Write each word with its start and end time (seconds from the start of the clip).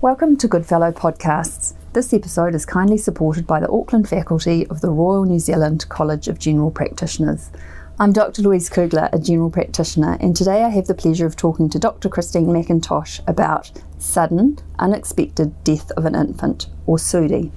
Welcome 0.00 0.36
to 0.36 0.46
Goodfellow 0.46 0.92
Podcasts. 0.92 1.74
This 1.92 2.14
episode 2.14 2.54
is 2.54 2.64
kindly 2.64 2.98
supported 2.98 3.48
by 3.48 3.58
the 3.58 3.68
Auckland 3.68 4.08
faculty 4.08 4.64
of 4.68 4.80
the 4.80 4.90
Royal 4.90 5.24
New 5.24 5.40
Zealand 5.40 5.88
College 5.88 6.28
of 6.28 6.38
General 6.38 6.70
Practitioners. 6.70 7.50
I'm 7.98 8.12
Dr. 8.12 8.42
Louise 8.42 8.68
Kugler, 8.68 9.08
a 9.12 9.18
general 9.18 9.50
practitioner, 9.50 10.16
and 10.20 10.36
today 10.36 10.62
I 10.62 10.68
have 10.68 10.86
the 10.86 10.94
pleasure 10.94 11.26
of 11.26 11.34
talking 11.34 11.68
to 11.70 11.80
Dr. 11.80 12.08
Christine 12.08 12.46
McIntosh 12.46 13.22
about 13.26 13.72
sudden, 13.98 14.60
unexpected 14.78 15.64
death 15.64 15.90
of 15.96 16.04
an 16.04 16.14
infant, 16.14 16.68
or 16.86 16.98
SUDI. 16.98 17.50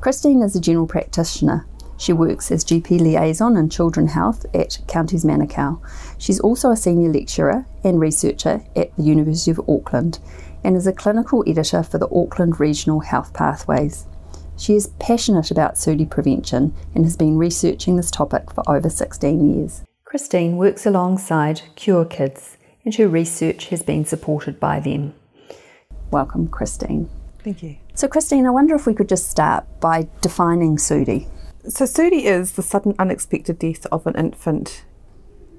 Christine 0.00 0.42
is 0.42 0.56
a 0.56 0.60
general 0.60 0.88
practitioner. 0.88 1.64
She 1.96 2.12
works 2.12 2.50
as 2.50 2.64
GP 2.64 3.00
liaison 3.00 3.56
in 3.56 3.68
children 3.68 4.08
health 4.08 4.44
at 4.52 4.80
Counties 4.88 5.24
Manukau. 5.24 5.80
She's 6.18 6.40
also 6.40 6.72
a 6.72 6.76
senior 6.76 7.12
lecturer 7.12 7.66
and 7.84 8.00
researcher 8.00 8.64
at 8.74 8.96
the 8.96 9.04
University 9.04 9.52
of 9.52 9.60
Auckland 9.68 10.18
and 10.64 10.76
is 10.76 10.86
a 10.86 10.92
clinical 10.92 11.44
editor 11.46 11.82
for 11.82 11.98
the 11.98 12.08
Auckland 12.14 12.60
Regional 12.60 13.00
Health 13.00 13.32
Pathways. 13.32 14.06
She 14.56 14.74
is 14.74 14.92
passionate 14.98 15.50
about 15.50 15.74
SUDI 15.74 16.08
prevention 16.08 16.74
and 16.94 17.04
has 17.04 17.16
been 17.16 17.36
researching 17.36 17.96
this 17.96 18.10
topic 18.10 18.50
for 18.52 18.62
over 18.70 18.88
16 18.88 19.54
years. 19.54 19.82
Christine 20.04 20.56
works 20.56 20.84
alongside 20.86 21.62
Cure 21.74 22.04
Kids, 22.04 22.58
and 22.84 22.94
her 22.96 23.08
research 23.08 23.68
has 23.68 23.82
been 23.82 24.04
supported 24.04 24.60
by 24.60 24.78
them. 24.78 25.14
Welcome, 26.10 26.48
Christine. 26.48 27.08
Thank 27.42 27.62
you. 27.62 27.76
So, 27.94 28.08
Christine, 28.08 28.46
I 28.46 28.50
wonder 28.50 28.74
if 28.74 28.86
we 28.86 28.94
could 28.94 29.08
just 29.08 29.30
start 29.30 29.64
by 29.80 30.08
defining 30.20 30.76
SUDI. 30.76 31.26
So, 31.68 31.84
SUDI 31.86 32.24
is 32.24 32.52
the 32.52 32.62
sudden 32.62 32.94
unexpected 32.98 33.58
death 33.58 33.86
of 33.86 34.06
an 34.06 34.14
infant 34.16 34.84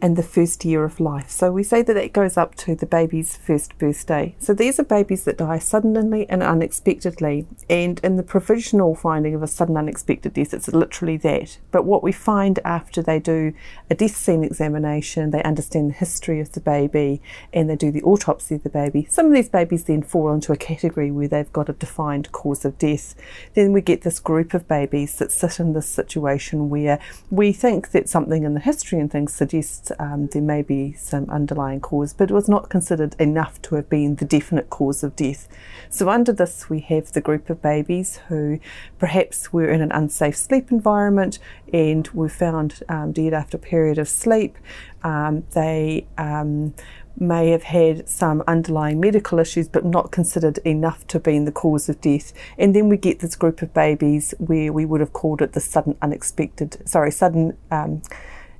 and 0.04 0.18
the 0.18 0.22
first 0.22 0.66
year 0.66 0.84
of 0.84 1.00
life. 1.00 1.30
So 1.30 1.50
we 1.50 1.64
say 1.64 1.82
that 1.82 1.96
it 1.96 2.12
goes 2.12 2.36
up 2.36 2.56
to 2.56 2.76
the 2.76 2.86
baby's 2.86 3.38
first 3.38 3.78
birthday. 3.78 4.36
So 4.38 4.54
these 4.54 4.78
are 4.78 4.84
babies 4.84 5.24
that 5.24 5.38
die 5.38 5.60
suddenly 5.60 6.30
and 6.30 6.44
unexpectedly. 6.44 7.48
And 7.70 8.02
in 8.04 8.18
the 8.18 8.24
provisional 8.24 8.96
finding 8.96 9.34
of 9.34 9.42
a 9.42 9.48
sudden 9.48 9.78
unexpected 9.78 10.34
death, 10.34 10.54
it's 10.54 10.68
literally 10.68 11.16
that. 11.18 11.58
But 11.72 11.86
what 11.86 12.04
we 12.04 12.12
find 12.12 12.60
after 12.66 13.02
they 13.02 13.18
do 13.18 13.54
a 13.90 13.96
death 13.96 14.18
scene 14.18 14.44
examination, 14.44 15.32
they 15.32 15.42
understand 15.44 15.92
the 15.92 15.96
history 15.96 16.42
of 16.42 16.52
the 16.52 16.60
baby 16.60 17.22
and 17.54 17.70
they 17.70 17.78
do 17.78 17.90
the 17.90 18.04
autopsy 18.04 18.56
of 18.56 18.64
the 18.64 18.70
baby. 18.70 19.08
Some 19.10 19.28
of 19.28 19.32
these 19.32 19.48
babies 19.48 19.86
then 19.86 20.04
fall 20.04 20.34
into 20.34 20.52
a 20.52 20.58
category 20.58 21.12
where 21.12 21.30
they've 21.30 21.54
got 21.54 21.70
a 21.70 21.74
defined 21.74 22.30
cause 22.34 22.66
of 22.66 22.78
death. 22.78 23.16
Then 23.54 23.72
we 23.72 23.80
get 23.80 24.02
this 24.02 24.20
group 24.20 24.54
of 24.54 24.68
babies 24.68 25.16
that 25.20 25.32
sit 25.32 25.62
in 25.62 25.72
this 25.72 25.88
situation 25.88 26.70
where 26.70 27.00
we 27.32 27.54
think 27.54 27.92
that 27.92 28.10
something 28.10 28.44
in 28.44 28.54
the 28.54 28.60
history 28.60 29.00
and 29.00 29.10
things 29.10 29.34
suggests 29.34 29.93
um, 30.00 30.28
there 30.28 30.42
may 30.42 30.62
be 30.62 30.94
some 30.94 31.30
underlying 31.30 31.80
cause, 31.80 32.14
but 32.14 32.30
it 32.30 32.34
was 32.34 32.50
not 32.50 32.70
considered 32.70 33.16
enough 33.20 33.62
to 33.64 33.76
have 33.76 33.90
been 33.90 34.16
the 34.16 34.26
definite 34.26 34.70
cause 34.70 35.04
of 35.04 35.16
death. 35.16 35.48
So, 35.90 36.10
under 36.10 36.32
this, 36.32 36.70
we 36.70 36.80
have 36.82 37.12
the 37.12 37.22
group 37.22 37.50
of 37.50 37.62
babies 37.62 38.18
who 38.28 38.60
perhaps 39.00 39.54
were 39.54 39.70
in 39.70 39.82
an 39.82 39.92
unsafe 39.92 40.36
sleep 40.36 40.72
environment 40.72 41.40
and 41.72 42.08
were 42.10 42.30
found 42.30 42.82
um, 42.90 43.12
dead 43.12 43.34
after 43.34 43.58
a 43.58 43.60
period 43.60 43.98
of 43.98 44.08
sleep. 44.08 44.58
Um, 45.04 45.44
they 45.52 46.08
um, 46.18 46.74
may 47.18 47.52
have 47.52 47.64
had 47.64 48.08
some 48.10 48.44
underlying 48.48 49.00
medical 49.00 49.40
issues 49.40 49.68
but 49.68 49.86
not 49.86 50.12
considered 50.12 50.58
enough 50.60 51.06
to 51.08 51.20
be 51.20 51.38
the 51.40 51.52
cause 51.52 51.90
of 51.90 52.00
death. 52.02 52.34
And 52.58 52.76
then 52.76 52.90
we 52.90 52.98
get 52.98 53.20
this 53.20 53.36
group 53.36 53.62
of 53.62 53.74
babies 53.74 54.34
where 54.40 54.74
we 54.74 54.86
would 54.86 55.00
have 55.00 55.14
called 55.14 55.42
it 55.42 55.54
the 55.54 55.60
sudden 55.60 55.98
unexpected, 56.02 56.88
sorry, 56.88 57.12
sudden 57.12 57.58
um, 57.72 58.02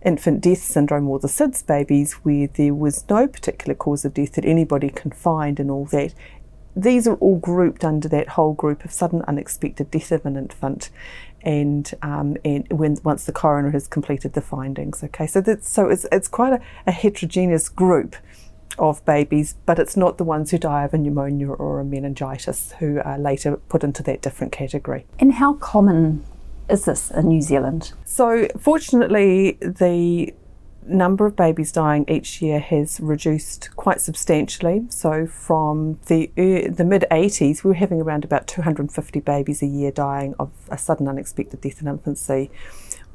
infant 0.06 0.42
death 0.42 0.64
syndrome 0.64 1.08
or 1.08 1.20
the 1.20 1.28
SIDS 1.28 1.66
babies, 1.66 2.14
where 2.24 2.48
there 2.48 2.74
was 2.74 3.08
no 3.10 3.28
particular 3.28 3.76
cause 3.76 4.06
of 4.06 4.14
death 4.14 4.34
that 4.34 4.46
anybody 4.46 4.90
can 4.90 5.12
find 5.12 5.60
and 5.60 5.72
all 5.72 5.86
that. 5.86 6.14
These 6.76 7.08
are 7.08 7.16
all 7.16 7.38
grouped 7.38 7.86
under 7.86 8.08
that 8.10 8.30
whole 8.30 8.54
group 8.54 8.84
of 8.84 8.92
sudden 8.92 9.22
unexpected 9.28 9.92
death 9.92 10.12
of 10.12 10.26
an 10.26 10.36
infant, 10.36 10.90
and 11.44 11.92
um, 12.02 12.38
and 12.44 12.66
when 12.72 12.98
once 13.04 13.26
the 13.26 13.32
coroner 13.32 13.72
has 13.72 13.88
completed 13.88 14.34
the 14.34 14.42
findings. 14.42 15.04
Okay, 15.04 15.28
so 15.28 15.40
that's 15.40 15.70
so 15.70 15.90
it's 15.90 16.06
it's 16.12 16.28
quite 16.28 16.54
a, 16.54 16.62
a 16.88 16.92
heterogeneous 16.92 17.70
group 17.70 18.16
of 18.80 19.04
babies, 19.06 19.56
but 19.66 19.80
it's 19.80 19.96
not 19.96 20.18
the 20.18 20.24
ones 20.24 20.52
who 20.52 20.58
die 20.58 20.84
of 20.84 20.94
a 20.94 20.98
pneumonia 20.98 21.50
or 21.50 21.80
a 21.80 21.86
meningitis 21.86 22.74
who 22.80 23.00
are 23.02 23.18
later 23.18 23.58
put 23.70 23.84
into 23.84 24.02
that 24.04 24.22
different 24.22 24.52
category. 24.52 25.06
And 25.20 25.34
how 25.34 25.54
common 25.54 26.24
is 26.70 26.86
this 26.86 27.12
in 27.12 27.28
New 27.28 27.42
Zealand? 27.42 27.94
So, 28.06 28.48
fortunately, 28.58 29.58
the 29.62 30.34
number 30.86 31.26
of 31.26 31.36
babies 31.36 31.72
dying 31.72 32.06
each 32.08 32.42
year 32.42 32.60
has 32.60 33.00
reduced 33.00 33.70
quite 33.76 34.02
substantially. 34.02 34.84
So, 34.90 35.28
from 35.28 36.00
the 36.08 36.32
the 36.36 36.86
mid 36.86 37.06
80s, 37.12 37.64
we 37.64 37.70
were 37.70 37.76
having 37.76 38.02
around 38.02 38.24
about 38.24 38.48
250 38.48 39.20
babies 39.22 39.62
a 39.62 39.68
year 39.68 39.92
dying 39.92 40.36
of 40.40 40.52
a 40.70 40.78
sudden 40.78 41.08
unexpected 41.08 41.62
death 41.62 41.82
in 41.82 41.88
infancy. 41.88 42.52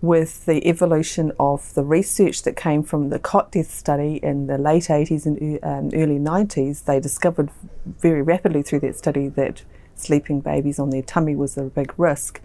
With 0.00 0.46
the 0.46 0.68
evolution 0.68 1.32
of 1.40 1.74
the 1.74 1.82
research 1.82 2.44
that 2.44 2.56
came 2.56 2.84
from 2.84 3.08
the 3.08 3.18
cot 3.18 3.50
death 3.50 3.70
study 3.70 4.20
in 4.22 4.46
the 4.46 4.56
late 4.56 4.84
80s 4.84 5.26
and 5.26 5.58
um, 5.64 5.90
early 5.92 6.20
90s, 6.20 6.84
they 6.84 7.00
discovered 7.00 7.50
very 7.84 8.22
rapidly 8.22 8.62
through 8.62 8.78
that 8.80 8.96
study 8.96 9.26
that 9.30 9.62
sleeping 9.96 10.40
babies 10.40 10.78
on 10.78 10.90
their 10.90 11.02
tummy 11.02 11.34
was 11.34 11.58
a 11.58 11.64
big 11.64 11.92
risk. 11.96 12.40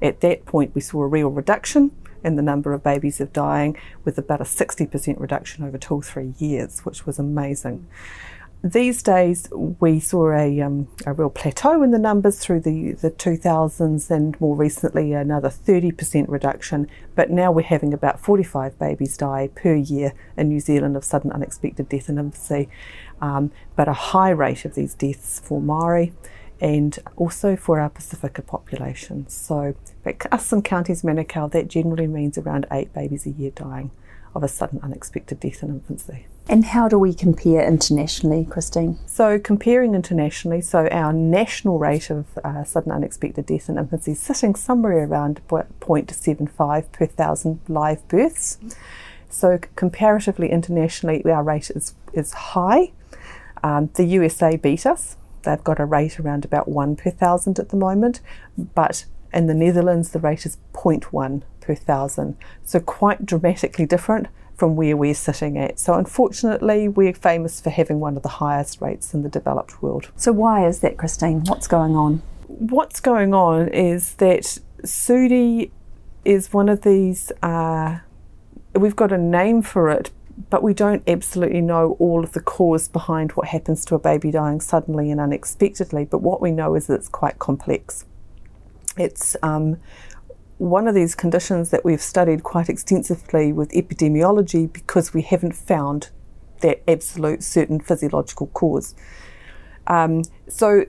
At 0.00 0.20
that 0.20 0.44
point, 0.44 0.74
we 0.74 0.80
saw 0.80 1.02
a 1.02 1.06
real 1.06 1.28
reduction 1.28 1.92
in 2.24 2.36
the 2.36 2.42
number 2.42 2.72
of 2.72 2.82
babies 2.82 3.20
of 3.20 3.32
dying, 3.32 3.76
with 4.04 4.18
about 4.18 4.40
a 4.40 4.44
60% 4.44 5.20
reduction 5.20 5.64
over 5.64 5.78
two 5.78 5.94
or 5.94 6.02
three 6.02 6.34
years, 6.38 6.80
which 6.80 7.06
was 7.06 7.18
amazing. 7.18 7.86
These 8.64 9.02
days, 9.02 9.48
we 9.52 10.00
saw 10.00 10.32
a, 10.32 10.60
um, 10.60 10.88
a 11.04 11.12
real 11.12 11.30
plateau 11.30 11.84
in 11.84 11.92
the 11.92 12.00
numbers 12.00 12.40
through 12.40 12.60
the, 12.60 12.92
the 12.92 13.12
2000s 13.12 14.10
and 14.10 14.40
more 14.40 14.56
recently 14.56 15.12
another 15.12 15.50
30% 15.50 16.24
reduction. 16.26 16.88
But 17.14 17.30
now 17.30 17.52
we're 17.52 17.62
having 17.62 17.94
about 17.94 18.18
45 18.18 18.76
babies 18.78 19.16
die 19.16 19.50
per 19.54 19.74
year 19.74 20.14
in 20.36 20.48
New 20.48 20.58
Zealand 20.58 20.96
of 20.96 21.04
sudden 21.04 21.30
unexpected 21.30 21.88
death 21.88 22.08
in 22.08 22.18
infancy, 22.18 22.68
um, 23.20 23.52
but 23.76 23.86
a 23.88 23.92
high 23.92 24.30
rate 24.30 24.64
of 24.64 24.74
these 24.74 24.94
deaths 24.94 25.40
for 25.44 25.60
Maori 25.60 26.12
and 26.60 26.98
also 27.16 27.56
for 27.56 27.80
our 27.80 27.90
Pacifica 27.90 28.42
population. 28.42 29.28
So, 29.28 29.74
at 30.04 30.32
us 30.32 30.52
in 30.52 30.62
Counties 30.62 31.02
Manukau, 31.02 31.50
that 31.50 31.68
generally 31.68 32.06
means 32.06 32.38
around 32.38 32.66
eight 32.70 32.92
babies 32.92 33.26
a 33.26 33.30
year 33.30 33.50
dying 33.50 33.90
of 34.34 34.42
a 34.42 34.48
sudden 34.48 34.80
unexpected 34.82 35.40
death 35.40 35.62
in 35.62 35.70
infancy. 35.70 36.26
And 36.48 36.64
how 36.66 36.88
do 36.88 36.98
we 36.98 37.12
compare 37.12 37.66
internationally, 37.66 38.44
Christine? 38.44 38.98
So, 39.06 39.38
comparing 39.38 39.94
internationally, 39.94 40.60
so 40.60 40.86
our 40.88 41.12
national 41.12 41.78
rate 41.78 42.08
of 42.08 42.26
uh, 42.44 42.62
sudden 42.62 42.92
unexpected 42.92 43.46
death 43.46 43.68
in 43.68 43.78
infancy 43.78 44.12
is 44.12 44.20
sitting 44.20 44.54
somewhere 44.54 45.04
around 45.04 45.40
0.75 45.48 46.92
per 46.92 47.06
thousand 47.06 47.60
live 47.68 48.06
births. 48.06 48.58
So, 49.28 49.58
comparatively 49.74 50.50
internationally, 50.50 51.24
our 51.24 51.42
rate 51.42 51.70
is, 51.70 51.94
is 52.12 52.32
high. 52.32 52.92
Um, 53.64 53.90
the 53.94 54.04
USA 54.04 54.56
beat 54.56 54.86
us 54.86 55.16
They've 55.46 55.64
got 55.64 55.80
a 55.80 55.84
rate 55.86 56.20
around 56.20 56.44
about 56.44 56.68
1 56.68 56.96
per 56.96 57.10
thousand 57.10 57.58
at 57.58 57.70
the 57.70 57.76
moment, 57.76 58.20
but 58.74 59.06
in 59.32 59.46
the 59.46 59.54
Netherlands 59.54 60.10
the 60.10 60.18
rate 60.18 60.44
is 60.44 60.58
0.1 60.74 61.42
per 61.60 61.74
thousand. 61.74 62.36
So 62.64 62.80
quite 62.80 63.24
dramatically 63.24 63.86
different 63.86 64.26
from 64.56 64.74
where 64.74 64.96
we're 64.96 65.14
sitting 65.14 65.56
at. 65.58 65.78
So 65.78 65.94
unfortunately, 65.94 66.88
we're 66.88 67.12
famous 67.12 67.60
for 67.60 67.70
having 67.70 68.00
one 68.00 68.16
of 68.16 68.22
the 68.22 68.28
highest 68.28 68.80
rates 68.80 69.14
in 69.14 69.22
the 69.22 69.28
developed 69.28 69.82
world. 69.82 70.10
So 70.16 70.32
why 70.32 70.66
is 70.66 70.80
that, 70.80 70.96
Christine? 70.96 71.44
What's 71.44 71.68
going 71.68 71.94
on? 71.94 72.22
What's 72.46 73.00
going 73.00 73.34
on 73.34 73.68
is 73.68 74.14
that 74.14 74.58
SUDI 74.82 75.70
is 76.24 76.52
one 76.52 76.68
of 76.68 76.82
these. 76.82 77.30
Uh, 77.42 77.98
we've 78.74 78.96
got 78.96 79.12
a 79.12 79.18
name 79.18 79.62
for 79.62 79.90
it, 79.90 80.10
but 80.50 80.62
we 80.62 80.74
don't 80.74 81.02
absolutely 81.08 81.60
know 81.60 81.96
all 81.98 82.22
of 82.22 82.32
the 82.32 82.40
cause 82.40 82.88
behind 82.88 83.32
what 83.32 83.48
happens 83.48 83.84
to 83.86 83.94
a 83.94 83.98
baby 83.98 84.30
dying 84.30 84.60
suddenly 84.60 85.10
and 85.10 85.20
unexpectedly. 85.20 86.04
But 86.04 86.18
what 86.18 86.40
we 86.40 86.50
know 86.50 86.74
is 86.74 86.86
that 86.88 86.94
it's 86.94 87.08
quite 87.08 87.38
complex. 87.38 88.04
It's 88.98 89.36
um, 89.42 89.78
one 90.58 90.86
of 90.88 90.94
these 90.94 91.14
conditions 91.14 91.70
that 91.70 91.84
we've 91.84 92.02
studied 92.02 92.42
quite 92.42 92.68
extensively 92.68 93.52
with 93.52 93.70
epidemiology 93.70 94.70
because 94.70 95.14
we 95.14 95.22
haven't 95.22 95.52
found 95.52 96.10
that 96.60 96.82
absolute 96.88 97.42
certain 97.42 97.80
physiological 97.80 98.46
cause. 98.48 98.94
Um, 99.86 100.22
so, 100.48 100.86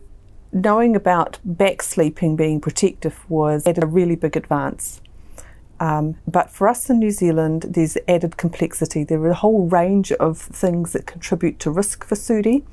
knowing 0.51 0.95
about 0.95 1.39
back 1.43 1.81
sleeping 1.81 2.35
being 2.35 2.61
protective 2.61 3.29
was 3.29 3.65
a 3.67 3.85
really 3.85 4.15
big 4.15 4.35
advance. 4.37 5.01
Um, 5.79 6.15
but 6.27 6.49
for 6.49 6.67
us 6.67 6.89
in 6.89 6.99
New 6.99 7.11
Zealand, 7.11 7.65
there's 7.69 7.97
added 8.07 8.37
complexity. 8.37 9.03
There 9.03 9.21
are 9.21 9.29
a 9.29 9.35
whole 9.35 9.67
range 9.67 10.11
of 10.13 10.39
things 10.39 10.93
that 10.93 11.05
contribute 11.05 11.59
to 11.59 11.71
risk 11.71 12.03
for 12.03 12.15
SUDI. 12.15 12.63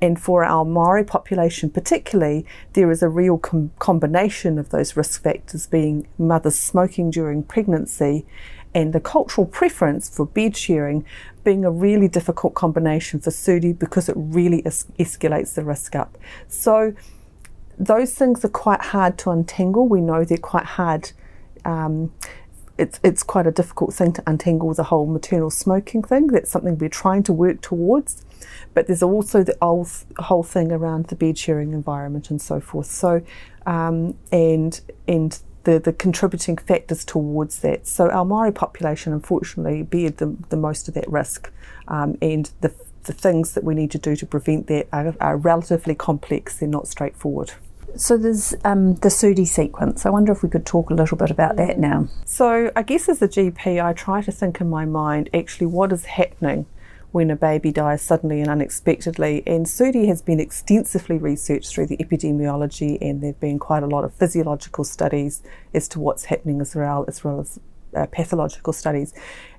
And 0.00 0.20
for 0.20 0.44
our 0.44 0.64
Maori 0.64 1.04
population, 1.04 1.70
particularly, 1.70 2.44
there 2.74 2.90
is 2.90 3.02
a 3.02 3.08
real 3.08 3.38
com- 3.38 3.70
combination 3.78 4.58
of 4.58 4.68
those 4.68 4.96
risk 4.96 5.22
factors 5.22 5.66
being 5.66 6.06
mothers 6.18 6.58
smoking 6.58 7.10
during 7.10 7.42
pregnancy 7.42 8.26
and 8.74 8.92
the 8.92 9.00
cultural 9.00 9.46
preference 9.46 10.14
for 10.14 10.26
bed 10.26 10.54
sharing 10.54 11.02
being 11.44 11.64
a 11.64 11.70
really 11.70 12.08
difficult 12.08 12.54
combination 12.54 13.20
for 13.20 13.30
SUDI 13.30 13.78
because 13.78 14.10
it 14.10 14.14
really 14.18 14.64
es- 14.66 14.86
escalates 14.98 15.54
the 15.54 15.64
risk 15.64 15.96
up. 15.96 16.18
So, 16.46 16.92
those 17.78 18.12
things 18.12 18.44
are 18.44 18.50
quite 18.50 18.82
hard 18.82 19.16
to 19.18 19.30
untangle. 19.30 19.88
We 19.88 20.00
know 20.00 20.24
they're 20.24 20.38
quite 20.38 20.64
hard. 20.64 21.12
Um, 21.64 22.12
it's 22.78 23.00
it's 23.02 23.22
quite 23.22 23.46
a 23.46 23.50
difficult 23.50 23.94
thing 23.94 24.12
to 24.14 24.22
untangle 24.26 24.72
the 24.74 24.84
whole 24.84 25.06
maternal 25.06 25.50
smoking 25.50 26.02
thing. 26.02 26.26
That's 26.28 26.50
something 26.50 26.78
we're 26.78 26.88
trying 26.88 27.22
to 27.24 27.32
work 27.32 27.60
towards. 27.60 28.24
But 28.74 28.86
there's 28.86 29.02
also 29.02 29.42
the 29.42 29.56
whole, 29.62 29.88
whole 30.18 30.42
thing 30.42 30.70
around 30.70 31.06
the 31.06 31.16
bed 31.16 31.38
sharing 31.38 31.72
environment 31.72 32.30
and 32.30 32.40
so 32.40 32.60
forth. 32.60 32.86
So, 32.86 33.22
um, 33.64 34.16
and 34.30 34.80
and 35.08 35.38
the, 35.64 35.80
the 35.80 35.92
contributing 35.92 36.56
factors 36.56 37.04
towards 37.04 37.60
that. 37.60 37.86
So 37.86 38.08
our 38.10 38.24
Maori 38.24 38.52
population, 38.52 39.12
unfortunately, 39.12 39.82
bear 39.82 40.10
the, 40.10 40.36
the 40.50 40.56
most 40.56 40.86
of 40.86 40.94
that 40.94 41.10
risk, 41.10 41.50
um, 41.88 42.16
and 42.20 42.50
the 42.60 42.72
the 43.04 43.12
things 43.12 43.54
that 43.54 43.64
we 43.64 43.74
need 43.74 43.90
to 43.92 43.98
do 43.98 44.16
to 44.16 44.26
prevent 44.26 44.66
that 44.66 44.88
are, 44.92 45.14
are 45.20 45.36
relatively 45.36 45.94
complex. 45.94 46.58
They're 46.58 46.68
not 46.68 46.88
straightforward. 46.88 47.52
So 47.96 48.16
there's 48.16 48.54
um, 48.64 48.94
the 48.96 49.08
Sudi 49.08 49.46
sequence. 49.46 50.04
I 50.04 50.10
wonder 50.10 50.32
if 50.32 50.42
we 50.42 50.48
could 50.48 50.66
talk 50.66 50.90
a 50.90 50.94
little 50.94 51.16
bit 51.16 51.30
about 51.30 51.56
that 51.56 51.78
now. 51.78 52.08
So 52.24 52.70
I 52.76 52.82
guess 52.82 53.08
as 53.08 53.22
a 53.22 53.28
GP, 53.28 53.82
I 53.82 53.92
try 53.92 54.20
to 54.22 54.32
think 54.32 54.60
in 54.60 54.68
my 54.68 54.84
mind 54.84 55.30
actually 55.32 55.66
what 55.66 55.92
is 55.92 56.04
happening 56.04 56.66
when 57.12 57.30
a 57.30 57.36
baby 57.36 57.72
dies 57.72 58.02
suddenly 58.02 58.40
and 58.40 58.50
unexpectedly. 58.50 59.42
And 59.46 59.64
Sudi 59.64 60.06
has 60.08 60.20
been 60.20 60.38
extensively 60.38 61.16
researched 61.16 61.70
through 61.70 61.86
the 61.86 61.96
epidemiology, 61.96 62.98
and 63.00 63.22
there 63.22 63.30
have 63.30 63.40
been 63.40 63.58
quite 63.58 63.82
a 63.82 63.86
lot 63.86 64.04
of 64.04 64.12
physiological 64.12 64.84
studies 64.84 65.42
as 65.72 65.88
to 65.88 66.00
what's 66.00 66.26
happening 66.26 66.60
as 66.60 66.74
well 66.74 67.06
as 67.08 67.24
well 67.24 67.40
as 67.40 67.58
uh, 67.96 68.06
pathological 68.06 68.74
studies. 68.74 69.14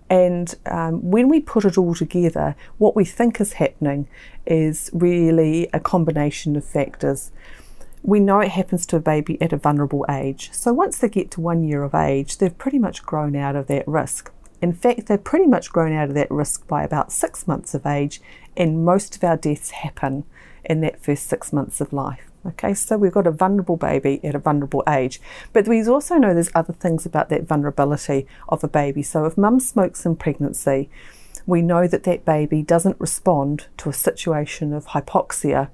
And 0.10 0.54
um, 0.68 1.10
when 1.10 1.28
we 1.28 1.40
put 1.40 1.66
it 1.66 1.78
all 1.78 1.96
together, 1.96 2.56
what 2.78 2.96
we 2.96 3.04
think 3.04 3.42
is 3.42 3.54
happening 3.54 4.08
is 4.46 4.90
really 4.94 5.68
a 5.74 5.80
combination 5.80 6.56
of 6.56 6.64
factors. 6.64 7.32
We 8.08 8.22
know 8.22 8.40
it 8.40 8.52
happens 8.52 8.86
to 8.86 8.96
a 8.96 9.02
baby 9.02 9.40
at 9.42 9.52
a 9.52 9.58
vulnerable 9.58 10.06
age. 10.10 10.50
So 10.54 10.72
once 10.72 10.98
they 10.98 11.10
get 11.10 11.30
to 11.32 11.42
one 11.42 11.66
year 11.66 11.84
of 11.84 11.94
age, 11.94 12.38
they've 12.38 12.58
pretty 12.58 12.80
much 12.80 13.04
grown 13.04 13.36
out 13.36 13.58
of 13.58 13.68
that 13.68 13.86
risk. 13.86 14.32
In 14.62 14.72
fact, 14.72 15.08
they've 15.08 15.22
pretty 15.22 15.46
much 15.46 15.74
grown 15.74 15.92
out 15.92 16.08
of 16.08 16.16
that 16.16 16.32
risk 16.32 16.66
by 16.70 16.86
about 16.86 17.12
six 17.12 17.46
months 17.50 17.74
of 17.74 17.86
age, 17.86 18.22
and 18.56 18.86
most 18.86 19.18
of 19.18 19.26
our 19.26 19.36
deaths 19.36 19.72
happen 19.72 20.24
in 20.64 20.80
that 20.80 21.04
first 21.04 21.28
six 21.28 21.52
months 21.52 21.82
of 21.82 21.92
life. 21.92 22.32
Okay, 22.46 22.74
so 22.74 22.98
we've 22.98 23.12
got 23.12 23.28
a 23.28 23.32
vulnerable 23.32 23.76
baby 23.76 24.22
at 24.24 24.36
a 24.36 24.40
vulnerable 24.40 24.86
age. 24.88 25.20
But 25.52 25.68
we 25.68 25.86
also 25.86 26.16
know 26.16 26.34
there's 26.34 26.50
other 26.56 26.72
things 26.72 27.06
about 27.06 27.28
that 27.28 27.44
vulnerability 27.44 28.26
of 28.48 28.64
a 28.64 28.70
baby. 28.70 29.04
So 29.04 29.26
if 29.26 29.38
mum 29.38 29.60
smokes 29.60 30.06
in 30.06 30.16
pregnancy, 30.16 30.90
we 31.46 31.62
know 31.62 31.88
that 31.88 32.04
that 32.04 32.24
baby 32.24 32.64
doesn't 32.64 33.02
respond 33.02 33.68
to 33.80 33.90
a 33.90 33.94
situation 33.94 34.72
of 34.72 34.88
hypoxia 34.88 35.72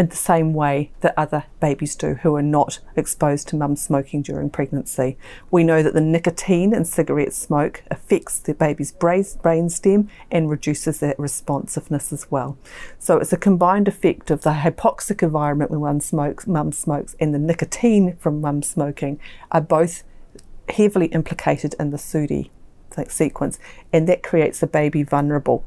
in 0.00 0.08
the 0.08 0.16
same 0.16 0.54
way 0.54 0.90
that 1.02 1.12
other 1.14 1.44
babies 1.60 1.94
do 1.94 2.14
who 2.14 2.34
are 2.34 2.40
not 2.40 2.78
exposed 2.96 3.46
to 3.46 3.54
mum 3.54 3.76
smoking 3.76 4.22
during 4.22 4.48
pregnancy. 4.48 5.18
We 5.50 5.62
know 5.62 5.82
that 5.82 5.92
the 5.92 6.00
nicotine 6.00 6.72
in 6.72 6.86
cigarette 6.86 7.34
smoke 7.34 7.82
affects 7.90 8.38
the 8.38 8.54
baby's 8.54 8.92
brain 8.92 9.68
stem 9.68 10.08
and 10.30 10.48
reduces 10.48 11.00
that 11.00 11.18
responsiveness 11.18 12.14
as 12.14 12.30
well. 12.30 12.56
So 12.98 13.18
it's 13.18 13.34
a 13.34 13.36
combined 13.36 13.88
effect 13.88 14.30
of 14.30 14.40
the 14.40 14.52
hypoxic 14.52 15.22
environment 15.22 15.70
when 15.70 15.80
one 15.80 16.00
smokes, 16.00 16.46
mum 16.46 16.72
smokes, 16.72 17.14
and 17.20 17.34
the 17.34 17.38
nicotine 17.38 18.16
from 18.16 18.40
mum 18.40 18.62
smoking 18.62 19.20
are 19.52 19.60
both 19.60 20.02
heavily 20.70 21.08
implicated 21.08 21.74
in 21.78 21.90
the 21.90 21.98
SUDI 21.98 22.48
sequence, 23.08 23.58
and 23.92 24.08
that 24.08 24.22
creates 24.22 24.60
the 24.60 24.66
baby 24.66 25.02
vulnerable. 25.02 25.62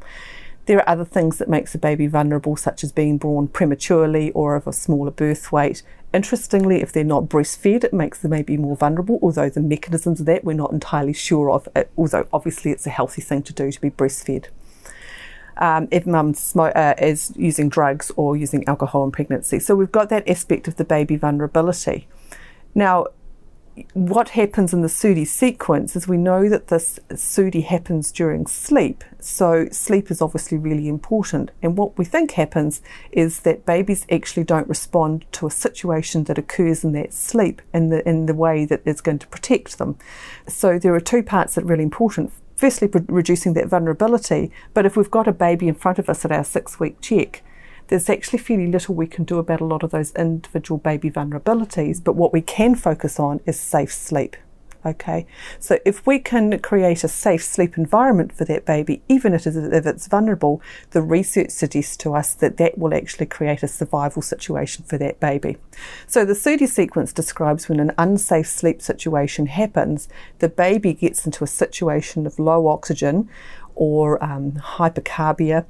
There 0.66 0.78
are 0.78 0.90
other 0.90 1.06
things 1.06 1.40
that 1.40 1.50
makes 1.50 1.76
a 1.76 1.78
baby 1.78 2.08
vulnerable, 2.08 2.56
such 2.56 2.84
as 2.84 2.92
being 2.92 3.18
born 3.18 3.48
prematurely 3.48 4.32
or 4.32 4.56
of 4.56 4.66
a 4.66 4.74
smaller 4.74 5.12
birth 5.12 5.52
weight. 5.52 5.84
Interestingly, 6.14 6.82
if 6.82 6.94
they're 6.94 7.04
not 7.04 7.26
breastfed, 7.26 7.84
it 7.84 7.94
makes 7.94 8.20
the 8.20 8.30
baby 8.30 8.56
more 8.56 8.78
vulnerable, 8.78 9.20
although 9.22 9.50
the 9.50 9.60
mechanisms 9.60 10.20
of 10.22 10.26
that 10.28 10.46
we're 10.46 10.54
not 10.54 10.72
entirely 10.72 11.12
sure 11.12 11.52
of, 11.52 11.68
uh, 11.76 11.84
although 11.98 12.28
obviously 12.32 12.72
it's 12.72 12.88
a 12.88 12.92
healthy 12.92 13.22
thing 13.22 13.42
to 13.44 13.52
do 13.52 13.72
to 13.72 13.82
be 13.82 13.90
breastfed. 13.90 14.48
Um, 15.58 15.88
if 15.92 16.06
mum 16.06 16.34
uh, 16.56 16.94
is 16.98 17.34
using 17.36 17.70
drugs 17.70 18.12
or 18.16 18.38
using 18.38 18.68
alcohol 18.68 19.04
in 19.04 19.12
pregnancy. 19.12 19.60
So 19.60 19.76
we've 19.76 19.92
got 19.92 20.10
that 20.10 20.28
aspect 20.28 20.68
of 20.68 20.78
the 20.78 20.86
baby 20.86 21.16
vulnerability. 21.16 22.08
Now, 22.74 23.08
what 23.94 24.30
happens 24.30 24.74
in 24.74 24.82
the 24.82 24.88
Sudi 24.88 25.26
sequence 25.26 25.96
is 25.96 26.08
we 26.08 26.18
know 26.18 26.48
that 26.48 26.68
this 26.68 27.00
Sudi 27.10 27.64
happens 27.64 28.12
during 28.12 28.46
sleep. 28.46 29.04
So 29.20 29.68
sleep 29.72 30.12
is 30.12 30.22
obviously 30.22 30.58
really 30.58 30.88
important. 30.88 31.50
And 31.62 31.78
what 31.78 31.98
we 31.98 32.06
think 32.06 32.32
happens 32.32 32.82
is 33.12 33.40
that 33.42 33.66
babies 33.66 34.06
actually 34.12 34.44
don't 34.44 34.68
respond 34.68 35.26
to 35.34 35.48
a 35.48 35.52
situation 35.52 36.26
that 36.26 36.38
occurs 36.38 36.84
in 36.84 36.92
that 36.94 37.14
sleep 37.14 37.62
in 37.74 37.90
the 37.90 38.08
in 38.08 38.28
the 38.28 38.36
way 38.36 38.66
that 38.66 38.82
is 38.86 39.02
going 39.02 39.20
to 39.20 39.28
protect 39.28 39.78
them. 39.80 39.98
So 40.48 40.78
there 40.78 40.94
are 40.94 41.00
two 41.00 41.24
parts 41.24 41.56
that 41.56 41.64
are 41.64 41.68
really 41.68 41.84
important. 41.84 42.32
Firstly, 42.56 42.90
reducing 43.08 43.54
that 43.54 43.68
vulnerability. 43.68 44.52
But 44.74 44.86
if 44.86 44.96
we've 44.96 45.10
got 45.10 45.28
a 45.28 45.34
baby 45.34 45.68
in 45.68 45.76
front 45.76 45.98
of 45.98 46.10
us 46.10 46.24
at 46.24 46.32
our 46.32 46.44
six 46.44 46.80
week 46.80 47.02
check, 47.02 47.44
there's 47.94 48.10
actually 48.10 48.40
fairly 48.40 48.66
little 48.66 48.96
we 48.96 49.06
can 49.06 49.24
do 49.24 49.38
about 49.38 49.62
a 49.62 49.66
lot 49.66 49.84
of 49.84 49.92
those 49.92 50.12
individual 50.14 50.80
baby 50.80 51.12
vulnerabilities, 51.12 52.04
but 52.04 52.16
what 52.16 52.34
we 52.34 52.42
can 52.42 52.74
focus 52.74 53.20
on 53.20 53.40
is 53.46 53.60
safe 53.60 53.94
sleep. 53.94 54.36
Okay, 54.84 55.28
so 55.60 55.78
if 55.86 56.06
we 56.08 56.18
can 56.18 56.58
create 56.60 57.04
a 57.04 57.08
safe 57.08 57.44
sleep 57.44 57.78
environment 57.78 58.34
for 58.34 58.46
that 58.46 58.66
baby, 58.66 59.04
even 59.08 59.36
if 59.36 59.46
it's 59.46 60.08
vulnerable, 60.08 60.60
the 60.90 61.04
research 61.04 61.52
suggests 61.52 61.96
to 61.98 62.16
us 62.16 62.34
that 62.34 62.58
that 62.58 62.80
will 62.80 62.96
actually 62.96 63.28
create 63.28 63.62
a 63.62 63.68
survival 63.68 64.24
situation 64.24 64.84
for 64.86 64.98
that 64.98 65.20
baby. 65.20 65.58
So 66.08 66.26
the 66.26 66.34
Sudi 66.34 66.68
sequence 66.68 67.14
describes 67.14 67.70
when 67.70 67.80
an 67.80 67.94
unsafe 68.00 68.48
sleep 68.48 68.82
situation 68.82 69.46
happens, 69.46 70.10
the 70.40 70.50
baby 70.50 70.94
gets 70.94 71.28
into 71.28 71.44
a 71.44 71.48
situation 71.48 72.26
of 72.26 72.40
low 72.40 72.68
oxygen 72.68 73.30
or 73.76 74.24
um, 74.24 74.54
hypercarbia, 74.54 75.66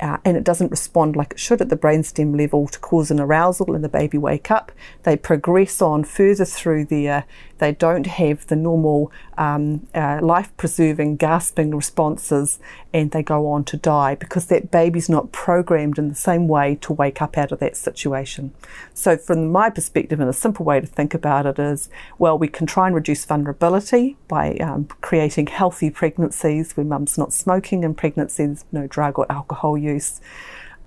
uh, 0.00 0.18
and 0.24 0.36
it 0.36 0.44
doesn't 0.44 0.70
respond 0.70 1.16
like 1.16 1.32
it 1.32 1.40
should 1.40 1.60
at 1.60 1.68
the 1.68 1.76
brainstem 1.76 2.36
level 2.36 2.68
to 2.68 2.78
cause 2.78 3.10
an 3.10 3.20
arousal 3.20 3.74
and 3.74 3.82
the 3.82 3.88
baby 3.88 4.18
wake 4.18 4.50
up. 4.50 4.72
They 5.02 5.16
progress 5.16 5.82
on 5.82 6.04
further 6.04 6.44
through 6.44 6.86
there 6.86 7.24
they 7.58 7.72
don't 7.72 8.06
have 8.06 8.46
the 8.46 8.56
normal 8.56 9.12
um, 9.36 9.86
uh, 9.94 10.18
life 10.22 10.56
preserving 10.56 11.16
gasping 11.16 11.74
responses 11.74 12.58
and 12.92 13.10
they 13.10 13.22
go 13.22 13.48
on 13.48 13.64
to 13.64 13.76
die 13.76 14.14
because 14.14 14.46
that 14.46 14.70
baby's 14.70 15.08
not 15.08 15.32
programmed 15.32 15.98
in 15.98 16.08
the 16.08 16.14
same 16.14 16.48
way 16.48 16.76
to 16.76 16.92
wake 16.92 17.20
up 17.20 17.36
out 17.36 17.52
of 17.52 17.58
that 17.58 17.76
situation. 17.76 18.52
So, 18.94 19.16
from 19.16 19.50
my 19.50 19.70
perspective, 19.70 20.20
and 20.20 20.30
a 20.30 20.32
simple 20.32 20.64
way 20.64 20.80
to 20.80 20.86
think 20.86 21.14
about 21.14 21.46
it 21.46 21.58
is 21.58 21.88
well, 22.18 22.38
we 22.38 22.48
can 22.48 22.66
try 22.66 22.86
and 22.86 22.94
reduce 22.94 23.24
vulnerability 23.24 24.16
by 24.26 24.56
um, 24.56 24.86
creating 25.00 25.48
healthy 25.48 25.90
pregnancies 25.90 26.76
where 26.76 26.86
mum's 26.86 27.18
not 27.18 27.32
smoking 27.32 27.84
in 27.84 27.94
pregnancy, 27.94 28.46
there's 28.46 28.64
no 28.72 28.86
drug 28.86 29.18
or 29.18 29.30
alcohol 29.30 29.76
use 29.76 29.87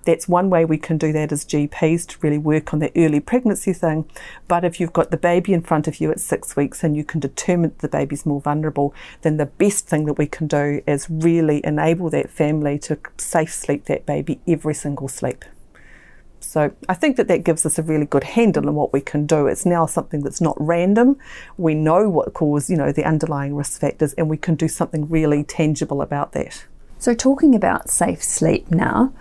that's 0.03 0.27
one 0.27 0.49
way 0.49 0.65
we 0.65 0.77
can 0.77 0.97
do 0.97 1.11
that 1.13 1.31
as 1.31 1.45
GPs 1.45 2.07
to 2.07 2.17
really 2.21 2.37
work 2.37 2.73
on 2.73 2.79
the 2.79 2.91
early 2.95 3.19
pregnancy 3.19 3.73
thing. 3.73 4.09
But 4.47 4.65
if 4.65 4.79
you've 4.79 4.93
got 4.93 5.11
the 5.11 5.17
baby 5.17 5.53
in 5.53 5.61
front 5.61 5.87
of 5.87 6.01
you 6.01 6.11
at 6.11 6.19
six 6.19 6.55
weeks 6.55 6.83
and 6.83 6.95
you 6.95 7.03
can 7.03 7.19
determine 7.19 7.75
the 7.79 7.87
baby's 7.87 8.25
more 8.25 8.41
vulnerable, 8.41 8.93
then 9.21 9.37
the 9.37 9.45
best 9.45 9.87
thing 9.87 10.05
that 10.05 10.17
we 10.17 10.25
can 10.25 10.47
do 10.47 10.81
is 10.87 11.07
really 11.09 11.61
enable 11.63 12.09
that 12.09 12.29
family 12.29 12.79
to 12.79 12.97
safe 13.17 13.53
sleep 13.53 13.85
that 13.85 14.05
baby 14.05 14.39
every 14.47 14.73
single 14.73 15.07
sleep. 15.07 15.45
So 16.39 16.73
I 16.89 16.95
think 16.95 17.17
that 17.17 17.27
that 17.27 17.43
gives 17.43 17.65
us 17.65 17.77
a 17.77 17.83
really 17.83 18.07
good 18.07 18.23
handle 18.23 18.67
on 18.67 18.73
what 18.73 18.91
we 18.91 18.99
can 18.99 19.27
do. 19.27 19.45
It's 19.45 19.65
now 19.65 19.85
something 19.85 20.21
that's 20.21 20.41
not 20.41 20.57
random. 20.59 21.17
We 21.57 21.75
know 21.75 22.09
what 22.09 22.33
cause, 22.33 22.69
you 22.69 22.75
know, 22.75 22.91
the 22.91 23.05
underlying 23.05 23.55
risk 23.55 23.79
factors, 23.79 24.13
and 24.13 24.27
we 24.27 24.37
can 24.37 24.55
do 24.55 24.67
something 24.67 25.07
really 25.07 25.43
tangible 25.43 26.01
about 26.01 26.31
that. 26.33 26.65
So 27.01 27.15
talking 27.15 27.55
about 27.55 27.89
safe 27.89 28.21
sleep 28.21 28.69
now, 28.69 29.11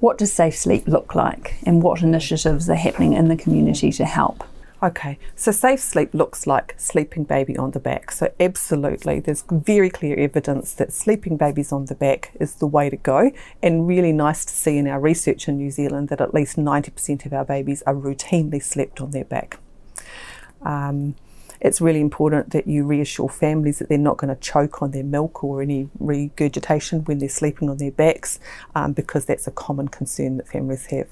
what 0.00 0.18
does 0.18 0.32
safe 0.32 0.56
sleep 0.56 0.88
look 0.88 1.14
like 1.14 1.58
and 1.62 1.80
what 1.80 2.02
initiatives 2.02 2.68
are 2.68 2.74
happening 2.74 3.12
in 3.12 3.28
the 3.28 3.36
community 3.36 3.92
to 3.92 4.04
help? 4.04 4.42
Okay, 4.82 5.16
so 5.36 5.52
safe 5.52 5.78
sleep 5.78 6.12
looks 6.12 6.48
like 6.48 6.74
sleeping 6.76 7.22
baby 7.22 7.56
on 7.56 7.70
the 7.70 7.78
back. 7.78 8.10
So, 8.10 8.32
absolutely, 8.40 9.20
there's 9.20 9.44
very 9.48 9.90
clear 9.90 10.18
evidence 10.18 10.72
that 10.72 10.92
sleeping 10.92 11.36
babies 11.36 11.70
on 11.70 11.84
the 11.84 11.94
back 11.94 12.32
is 12.40 12.54
the 12.54 12.66
way 12.66 12.90
to 12.90 12.96
go, 12.96 13.30
and 13.62 13.86
really 13.86 14.10
nice 14.10 14.44
to 14.44 14.52
see 14.52 14.76
in 14.76 14.88
our 14.88 14.98
research 14.98 15.46
in 15.46 15.56
New 15.56 15.70
Zealand 15.70 16.08
that 16.08 16.20
at 16.20 16.34
least 16.34 16.56
90% 16.56 17.26
of 17.26 17.32
our 17.32 17.44
babies 17.44 17.80
are 17.82 17.94
routinely 17.94 18.60
slept 18.60 19.00
on 19.00 19.12
their 19.12 19.24
back. 19.24 19.60
Um, 20.62 21.14
it's 21.60 21.80
really 21.80 22.00
important 22.00 22.50
that 22.50 22.66
you 22.66 22.84
reassure 22.84 23.28
families 23.28 23.78
that 23.78 23.88
they're 23.88 23.98
not 23.98 24.16
going 24.16 24.34
to 24.34 24.40
choke 24.40 24.82
on 24.82 24.92
their 24.92 25.04
milk 25.04 25.44
or 25.44 25.62
any 25.62 25.88
regurgitation 25.98 27.00
when 27.04 27.18
they're 27.18 27.28
sleeping 27.28 27.68
on 27.68 27.76
their 27.76 27.90
backs 27.90 28.38
um, 28.74 28.92
because 28.92 29.26
that's 29.26 29.46
a 29.46 29.50
common 29.50 29.88
concern 29.88 30.36
that 30.38 30.48
families 30.48 30.86
have. 30.86 31.08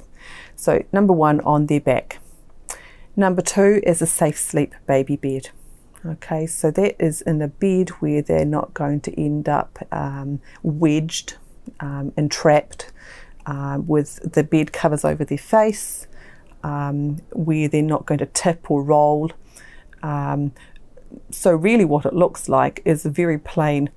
So, 0.56 0.84
number 0.92 1.12
one, 1.12 1.40
on 1.40 1.66
their 1.66 1.80
back. 1.80 2.18
Number 3.16 3.42
two 3.42 3.80
is 3.84 4.00
a 4.00 4.06
safe 4.06 4.38
sleep 4.38 4.74
baby 4.86 5.16
bed. 5.16 5.50
Okay, 6.06 6.46
so 6.46 6.70
that 6.70 6.94
is 7.02 7.20
in 7.22 7.42
a 7.42 7.48
bed 7.48 7.90
where 8.00 8.22
they're 8.22 8.44
not 8.44 8.72
going 8.72 9.00
to 9.00 9.20
end 9.20 9.48
up 9.48 9.78
um, 9.90 10.40
wedged, 10.62 11.36
um, 11.80 12.12
entrapped, 12.16 12.92
um, 13.46 13.86
with 13.86 14.32
the 14.32 14.44
bed 14.44 14.72
covers 14.72 15.04
over 15.04 15.24
their 15.24 15.38
face, 15.38 16.06
um, 16.62 17.16
where 17.32 17.68
they're 17.68 17.82
not 17.82 18.06
going 18.06 18.18
to 18.18 18.26
tip 18.26 18.70
or 18.70 18.82
roll. 18.82 19.32
Um, 20.02 20.52
so, 21.30 21.52
really, 21.52 21.84
what 21.84 22.04
it 22.04 22.14
looks 22.14 22.48
like 22.48 22.82
is 22.84 23.04
a 23.04 23.10
very 23.10 23.38
plain 23.38 23.90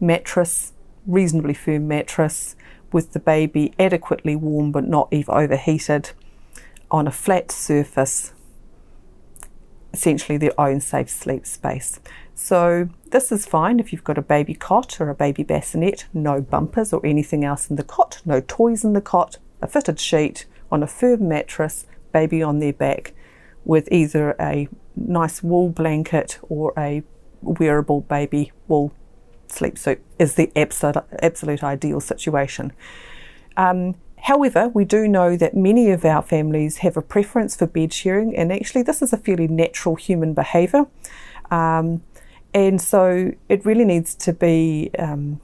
mattress, 0.00 0.72
reasonably 1.06 1.54
firm 1.54 1.88
mattress, 1.88 2.56
with 2.92 3.12
the 3.12 3.20
baby 3.20 3.72
adequately 3.78 4.36
warm 4.36 4.70
but 4.70 4.86
not 4.86 5.08
even 5.10 5.34
overheated 5.34 6.10
on 6.90 7.06
a 7.06 7.10
flat 7.10 7.50
surface, 7.50 8.34
essentially 9.92 10.36
their 10.36 10.58
own 10.60 10.80
safe 10.80 11.08
sleep 11.08 11.46
space. 11.46 11.98
So, 12.34 12.88
this 13.10 13.32
is 13.32 13.46
fine 13.46 13.80
if 13.80 13.92
you've 13.92 14.04
got 14.04 14.18
a 14.18 14.22
baby 14.22 14.54
cot 14.54 15.00
or 15.00 15.08
a 15.08 15.14
baby 15.14 15.42
bassinet, 15.42 16.06
no 16.12 16.40
bumpers 16.40 16.92
or 16.92 17.04
anything 17.04 17.44
else 17.44 17.70
in 17.70 17.76
the 17.76 17.82
cot, 17.82 18.20
no 18.24 18.40
toys 18.40 18.84
in 18.84 18.92
the 18.92 19.00
cot, 19.00 19.38
a 19.60 19.66
fitted 19.66 19.98
sheet 20.00 20.46
on 20.70 20.82
a 20.82 20.86
firm 20.86 21.28
mattress, 21.28 21.86
baby 22.12 22.42
on 22.42 22.58
their 22.58 22.72
back, 22.72 23.12
with 23.64 23.88
either 23.92 24.34
a 24.40 24.68
nice 24.96 25.42
wool 25.42 25.68
blanket 25.68 26.38
or 26.48 26.72
a 26.76 27.02
wearable 27.42 28.02
baby 28.02 28.52
wool 28.68 28.92
sleep 29.48 29.78
suit 29.78 30.02
is 30.18 30.34
the 30.34 30.50
absolute, 30.56 31.04
absolute 31.20 31.62
ideal 31.62 32.00
situation. 32.00 32.72
Um, 33.56 33.96
however, 34.22 34.68
we 34.68 34.84
do 34.84 35.06
know 35.06 35.36
that 35.36 35.54
many 35.54 35.90
of 35.90 36.04
our 36.04 36.22
families 36.22 36.78
have 36.78 36.96
a 36.96 37.02
preference 37.02 37.56
for 37.56 37.66
bed 37.66 37.92
sharing, 37.92 38.36
and 38.36 38.52
actually, 38.52 38.82
this 38.82 39.02
is 39.02 39.12
a 39.12 39.16
fairly 39.16 39.48
natural 39.48 39.96
human 39.96 40.32
behaviour. 40.34 40.86
Um, 41.50 42.02
and 42.54 42.80
so, 42.80 43.32
it 43.48 43.64
really 43.64 43.84
needs 43.84 44.14
to 44.16 44.32
be 44.32 44.90
um, 44.98 45.40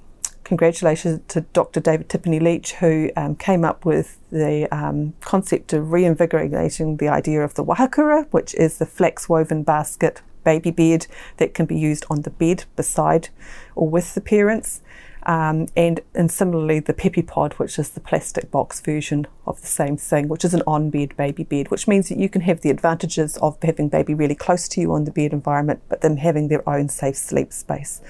congratulations 0.48 1.20
to 1.28 1.42
Dr. 1.52 1.78
David 1.78 2.08
Tipene-Leach, 2.08 2.72
who 2.72 3.10
um, 3.16 3.36
came 3.36 3.66
up 3.66 3.84
with 3.84 4.18
the 4.32 4.66
um, 4.74 5.12
concept 5.20 5.74
of 5.74 5.92
reinvigorating 5.92 6.96
the 6.96 7.08
idea 7.08 7.44
of 7.44 7.52
the 7.52 7.62
wahakura, 7.62 8.26
which 8.30 8.54
is 8.54 8.78
the 8.78 8.86
flax 8.86 9.28
woven 9.28 9.62
basket 9.62 10.22
baby 10.44 10.70
bed 10.70 11.06
that 11.36 11.52
can 11.52 11.66
be 11.66 11.78
used 11.78 12.06
on 12.08 12.22
the 12.22 12.30
bed 12.30 12.64
beside 12.76 13.28
or 13.76 13.90
with 13.90 14.14
the 14.14 14.22
parents. 14.22 14.80
Um, 15.28 15.66
and, 15.76 16.00
and 16.14 16.32
similarly, 16.32 16.80
the 16.80 16.94
Pepi 16.94 17.20
Pod, 17.20 17.52
which 17.54 17.78
is 17.78 17.90
the 17.90 18.00
plastic 18.00 18.50
box 18.50 18.80
version 18.80 19.26
of 19.46 19.60
the 19.60 19.66
same 19.66 19.98
thing, 19.98 20.26
which 20.26 20.42
is 20.42 20.54
an 20.54 20.62
on 20.66 20.88
bed 20.88 21.14
baby 21.18 21.44
bed, 21.44 21.70
which 21.70 21.86
means 21.86 22.08
that 22.08 22.16
you 22.16 22.30
can 22.30 22.40
have 22.40 22.62
the 22.62 22.70
advantages 22.70 23.36
of 23.36 23.58
having 23.62 23.90
baby 23.90 24.14
really 24.14 24.34
close 24.34 24.66
to 24.68 24.80
you 24.80 24.94
on 24.94 25.04
the 25.04 25.10
bed 25.10 25.34
environment, 25.34 25.82
but 25.90 26.00
them 26.00 26.16
having 26.16 26.48
their 26.48 26.66
own 26.66 26.88
safe 26.88 27.16
sleep 27.16 27.52
space. 27.52 28.00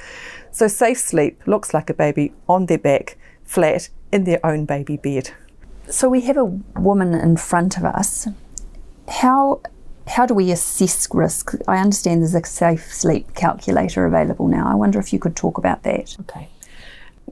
So, 0.52 0.68
safe 0.68 0.98
sleep 0.98 1.42
looks 1.44 1.74
like 1.74 1.90
a 1.90 1.94
baby 1.94 2.34
on 2.48 2.66
their 2.66 2.78
back, 2.78 3.18
flat, 3.42 3.88
in 4.12 4.22
their 4.22 4.44
own 4.46 4.64
baby 4.64 4.96
bed. 4.96 5.32
So, 5.90 6.08
we 6.08 6.20
have 6.20 6.36
a 6.36 6.44
woman 6.44 7.14
in 7.14 7.36
front 7.36 7.76
of 7.76 7.84
us. 7.84 8.28
How 9.08 9.60
how 10.06 10.24
do 10.24 10.34
we 10.34 10.52
assess 10.52 11.08
risk? 11.12 11.54
I 11.66 11.78
understand 11.78 12.22
there's 12.22 12.36
a 12.36 12.44
safe 12.46 12.94
sleep 12.94 13.34
calculator 13.34 14.06
available 14.06 14.46
now. 14.46 14.68
I 14.68 14.76
wonder 14.76 15.00
if 15.00 15.12
you 15.12 15.18
could 15.18 15.34
talk 15.34 15.58
about 15.58 15.82
that. 15.82 16.16
Okay. 16.20 16.48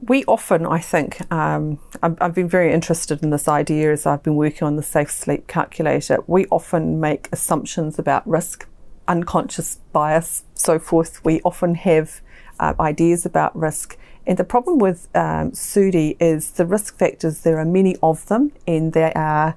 We 0.01 0.23
often, 0.25 0.65
I 0.65 0.79
think, 0.79 1.19
um, 1.31 1.79
I've, 2.03 2.35
been 2.35 2.47
very 2.47 2.71
interested 2.71 3.23
in 3.23 3.31
this 3.31 3.47
idea 3.47 3.91
as 3.91 4.05
I've 4.05 4.21
been 4.21 4.35
working 4.35 4.67
on 4.67 4.75
the 4.75 4.83
safe 4.83 5.09
sleep 5.09 5.47
calculator. 5.47 6.19
We 6.27 6.45
often 6.47 6.99
make 6.99 7.29
assumptions 7.31 7.97
about 7.97 8.27
risk, 8.27 8.67
unconscious 9.07 9.79
bias, 9.93 10.43
so 10.53 10.77
forth. 10.77 11.23
We 11.25 11.41
often 11.41 11.75
have 11.75 12.21
uh, 12.59 12.75
ideas 12.79 13.25
about 13.25 13.55
risk. 13.57 13.97
And 14.27 14.37
the 14.37 14.43
problem 14.43 14.77
with 14.77 15.07
um, 15.15 15.51
SUDI 15.51 16.15
is 16.19 16.51
the 16.51 16.65
risk 16.65 16.97
factors, 16.97 17.41
there 17.41 17.57
are 17.57 17.65
many 17.65 17.95
of 18.03 18.27
them, 18.27 18.51
and 18.67 18.93
they 18.93 19.11
are 19.13 19.55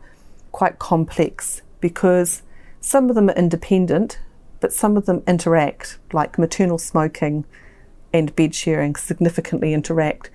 quite 0.53 0.79
complex 0.79 1.63
because 1.81 2.43
some 2.81 3.11
of 3.11 3.15
them 3.15 3.29
are 3.29 3.37
independent, 3.37 4.21
but 4.61 4.73
some 4.73 4.97
of 4.97 5.07
them 5.07 5.23
interact, 5.27 5.99
like 6.13 6.39
maternal 6.39 6.79
smoking 6.79 7.45
and 8.13 8.35
bed 8.37 8.55
sharing 8.55 8.97
significantly 8.97 9.73
interact. 9.73 10.31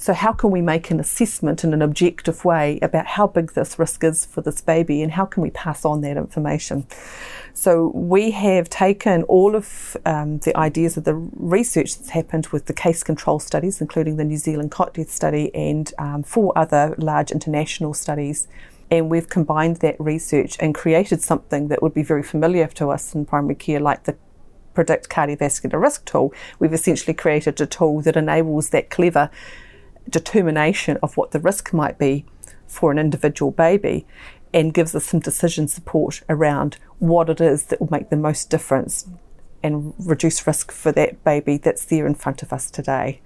So, 0.00 0.14
how 0.14 0.32
can 0.32 0.52
we 0.52 0.62
make 0.62 0.92
an 0.92 1.00
assessment 1.00 1.64
in 1.64 1.74
an 1.74 1.82
objective 1.82 2.44
way 2.44 2.78
about 2.82 3.06
how 3.06 3.26
big 3.26 3.54
this 3.54 3.80
risk 3.80 4.04
is 4.04 4.24
for 4.24 4.42
this 4.42 4.60
baby 4.60 5.02
and 5.02 5.10
how 5.10 5.24
can 5.24 5.42
we 5.42 5.50
pass 5.50 5.84
on 5.84 6.02
that 6.02 6.16
information? 6.16 6.86
So, 7.52 7.88
we 7.88 8.30
have 8.30 8.70
taken 8.70 9.24
all 9.24 9.56
of 9.56 9.96
um, 10.06 10.38
the 10.38 10.56
ideas 10.56 10.96
of 10.96 11.02
the 11.02 11.14
research 11.14 11.98
that's 11.98 12.10
happened 12.10 12.46
with 12.48 12.66
the 12.66 12.72
case 12.72 13.02
control 13.02 13.40
studies, 13.40 13.80
including 13.80 14.18
the 14.18 14.24
New 14.24 14.36
Zealand 14.36 14.70
cot 14.70 14.94
death 14.94 15.10
study 15.10 15.52
and 15.52 15.92
um, 15.98 16.22
four 16.22 16.56
other 16.56 16.94
large 16.96 17.32
international 17.32 17.92
studies, 17.92 18.46
and 18.92 19.10
we've 19.10 19.28
combined 19.28 19.78
that 19.78 19.96
research 19.98 20.56
and 20.60 20.76
created 20.76 21.22
something 21.22 21.68
that 21.68 21.82
would 21.82 21.92
be 21.92 22.04
very 22.04 22.22
familiar 22.22 22.68
to 22.68 22.90
us 22.90 23.16
in 23.16 23.26
primary 23.26 23.56
care, 23.56 23.80
like 23.80 24.04
the 24.04 24.16
Predict 24.78 25.08
Cardiovascular 25.08 25.82
Risk 25.82 26.04
tool. 26.04 26.32
We've 26.60 26.72
essentially 26.72 27.12
created 27.12 27.60
a 27.60 27.66
tool 27.66 28.00
that 28.02 28.16
enables 28.16 28.68
that 28.68 28.90
clever 28.90 29.28
determination 30.08 30.98
of 31.02 31.16
what 31.16 31.32
the 31.32 31.40
risk 31.40 31.72
might 31.72 31.98
be 31.98 32.24
for 32.68 32.92
an 32.92 32.98
individual 33.00 33.50
baby 33.50 34.06
and 34.54 34.72
gives 34.72 34.94
us 34.94 35.06
some 35.06 35.18
decision 35.18 35.66
support 35.66 36.22
around 36.28 36.76
what 37.00 37.28
it 37.28 37.40
is 37.40 37.64
that 37.64 37.80
will 37.80 37.90
make 37.90 38.08
the 38.08 38.16
most 38.16 38.50
difference 38.50 39.08
and 39.64 39.94
reduce 39.98 40.46
risk 40.46 40.70
for 40.70 40.92
that 40.92 41.24
baby 41.24 41.56
that's 41.56 41.84
there 41.86 42.06
in 42.06 42.14
front 42.14 42.44
of 42.44 42.52
us 42.52 42.70
today. 42.70 43.20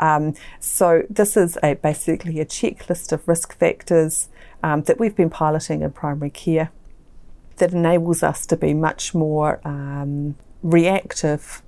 Um, 0.00 0.34
so 0.58 1.04
this 1.08 1.36
is 1.36 1.56
a 1.62 1.74
basically 1.74 2.40
a 2.40 2.44
checklist 2.44 3.12
of 3.12 3.28
risk 3.28 3.56
factors 3.56 4.28
um, 4.60 4.82
that 4.82 4.98
we've 4.98 5.14
been 5.14 5.30
piloting 5.30 5.82
in 5.82 5.92
primary 5.92 6.30
care 6.30 6.72
that 7.58 7.72
enables 7.72 8.24
us 8.24 8.44
to 8.46 8.56
be 8.56 8.74
much 8.74 9.14
more 9.14 9.60
um, 9.64 10.34
reactive 10.66 11.62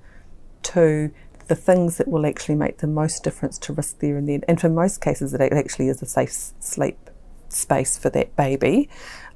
to 0.61 1.11
the 1.47 1.55
things 1.55 1.97
that 1.97 2.07
will 2.07 2.25
actually 2.25 2.55
make 2.55 2.77
the 2.77 2.87
most 2.87 3.23
difference 3.23 3.57
to 3.57 3.73
risk 3.73 3.99
there 3.99 4.17
and 4.17 4.29
then. 4.29 4.43
And 4.47 4.59
for 4.59 4.69
most 4.69 5.01
cases, 5.01 5.33
it 5.33 5.41
actually 5.41 5.87
is 5.87 6.01
a 6.01 6.05
safe 6.05 6.31
sleep 6.59 7.09
space 7.47 7.97
for 7.97 8.09
that 8.11 8.35
baby. 8.35 8.89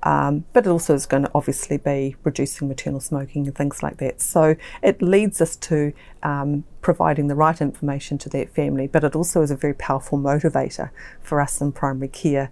Um, 0.03 0.45
but 0.51 0.67
it 0.67 0.69
also 0.69 0.93
is 0.93 1.05
going 1.05 1.23
to 1.23 1.31
obviously 1.33 1.77
be 1.77 2.15
reducing 2.23 2.67
maternal 2.67 2.99
smoking 2.99 3.47
and 3.47 3.55
things 3.55 3.81
like 3.81 3.97
that. 3.97 4.21
So 4.21 4.55
it 4.83 5.01
leads 5.01 5.39
us 5.41 5.55
to 5.55 5.93
um, 6.21 6.65
providing 6.81 7.27
the 7.27 7.35
right 7.35 7.59
information 7.59 8.17
to 8.19 8.29
that 8.29 8.53
family, 8.53 8.85
but 8.85 9.03
it 9.03 9.15
also 9.15 9.41
is 9.41 9.49
a 9.49 9.55
very 9.55 9.73
powerful 9.73 10.19
motivator 10.19 10.91
for 11.21 11.39
us 11.39 11.61
in 11.61 11.71
primary 11.71 12.09
care 12.09 12.51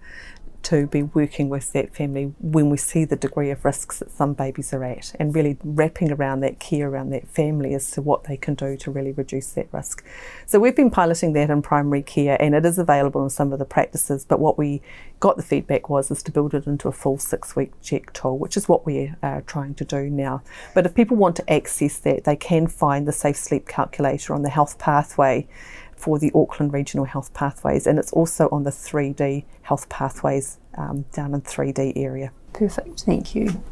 to 0.64 0.86
be 0.86 1.02
working 1.02 1.48
with 1.48 1.72
that 1.72 1.94
family 1.94 2.32
when 2.38 2.70
we 2.70 2.76
see 2.76 3.04
the 3.04 3.16
degree 3.16 3.50
of 3.50 3.64
risks 3.64 3.98
that 3.98 4.10
some 4.10 4.32
babies 4.32 4.72
are 4.72 4.84
at 4.84 5.14
and 5.18 5.34
really 5.34 5.58
wrapping 5.64 6.12
around 6.12 6.40
that 6.40 6.58
care 6.58 6.88
around 6.88 7.10
that 7.10 7.26
family 7.28 7.74
as 7.74 7.90
to 7.90 8.02
what 8.02 8.24
they 8.24 8.36
can 8.36 8.54
do 8.54 8.76
to 8.76 8.90
really 8.90 9.12
reduce 9.12 9.52
that 9.52 9.68
risk. 9.72 10.04
So 10.46 10.58
we've 10.58 10.76
been 10.76 10.90
piloting 10.90 11.32
that 11.34 11.50
in 11.50 11.62
primary 11.62 12.02
care 12.02 12.40
and 12.40 12.54
it 12.54 12.64
is 12.64 12.78
available 12.78 13.22
in 13.22 13.30
some 13.30 13.52
of 13.52 13.58
the 13.58 13.64
practices 13.64 14.24
but 14.24 14.40
what 14.40 14.58
we 14.58 14.82
got 15.20 15.36
the 15.36 15.42
feedback 15.42 15.88
was 15.88 16.10
is 16.10 16.22
to 16.24 16.32
build 16.32 16.54
it 16.54 16.66
into 16.66 16.88
a 16.88 16.92
full 16.92 17.18
six 17.18 17.54
week 17.54 17.72
check 17.82 18.12
tool 18.12 18.38
which 18.38 18.56
is 18.56 18.68
what 18.68 18.84
we 18.84 19.12
are 19.22 19.42
trying 19.42 19.74
to 19.74 19.84
do 19.84 20.10
now. 20.10 20.42
But 20.74 20.86
if 20.86 20.94
people 20.94 21.16
want 21.16 21.36
to 21.36 21.52
access 21.52 21.98
that 22.00 22.24
they 22.24 22.36
can 22.36 22.66
find 22.66 23.06
the 23.06 23.12
safe 23.12 23.36
sleep 23.36 23.68
calculator 23.68 24.34
on 24.34 24.42
the 24.42 24.50
health 24.50 24.78
pathway 24.78 25.46
for 26.02 26.18
the 26.18 26.32
Auckland 26.34 26.72
Regional 26.72 27.04
Health 27.04 27.32
Pathways, 27.32 27.86
and 27.86 27.96
it's 27.96 28.12
also 28.12 28.48
on 28.50 28.64
the 28.64 28.70
3D 28.70 29.44
Health 29.62 29.88
Pathways 29.88 30.58
um, 30.76 31.04
down 31.12 31.32
in 31.32 31.42
3D 31.42 31.92
area. 31.94 32.32
Perfect, 32.52 33.02
thank 33.02 33.36
you. 33.36 33.62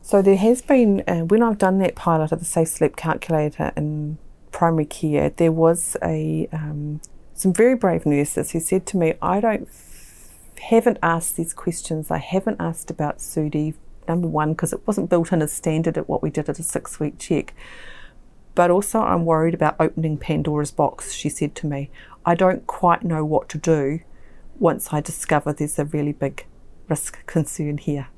So 0.00 0.22
there 0.22 0.36
has 0.36 0.62
been, 0.62 1.02
uh, 1.08 1.24
when 1.24 1.42
I've 1.42 1.58
done 1.58 1.78
that 1.80 1.96
pilot 1.96 2.30
of 2.30 2.38
the 2.38 2.44
Safe 2.44 2.68
Sleep 2.68 2.94
Calculator 2.94 3.72
in 3.76 4.18
primary 4.52 4.84
care, 4.84 5.30
there 5.30 5.50
was 5.50 5.96
a 6.04 6.48
um, 6.52 7.00
some 7.34 7.52
very 7.52 7.74
brave 7.74 8.06
nurses 8.06 8.52
who 8.52 8.60
said 8.60 8.86
to 8.86 8.96
me, 8.96 9.14
"I 9.20 9.40
don't 9.40 9.68
haven't 10.60 10.98
asked 11.02 11.36
these 11.36 11.52
questions. 11.52 12.12
I 12.12 12.18
haven't 12.18 12.58
asked 12.60 12.92
about 12.92 13.18
SUDI. 13.18 13.74
Number 14.06 14.28
one, 14.28 14.52
because 14.52 14.72
it 14.72 14.86
wasn't 14.86 15.10
built 15.10 15.32
in 15.32 15.42
as 15.42 15.52
standard 15.52 15.98
at 15.98 16.08
what 16.08 16.22
we 16.22 16.30
did 16.30 16.48
at 16.48 16.60
a 16.60 16.62
six 16.62 17.00
week 17.00 17.18
check." 17.18 17.52
But 18.56 18.70
also, 18.70 19.00
I'm 19.00 19.26
worried 19.26 19.54
about 19.54 19.76
opening 19.78 20.16
Pandora's 20.16 20.72
box, 20.72 21.12
she 21.12 21.28
said 21.28 21.54
to 21.56 21.66
me. 21.66 21.90
I 22.24 22.34
don't 22.34 22.66
quite 22.66 23.04
know 23.04 23.22
what 23.24 23.50
to 23.50 23.58
do 23.58 24.00
once 24.58 24.94
I 24.94 25.00
discover 25.02 25.52
there's 25.52 25.78
a 25.78 25.84
really 25.84 26.12
big 26.12 26.46
risk 26.88 27.24
concern 27.26 27.76
here. 27.76 28.08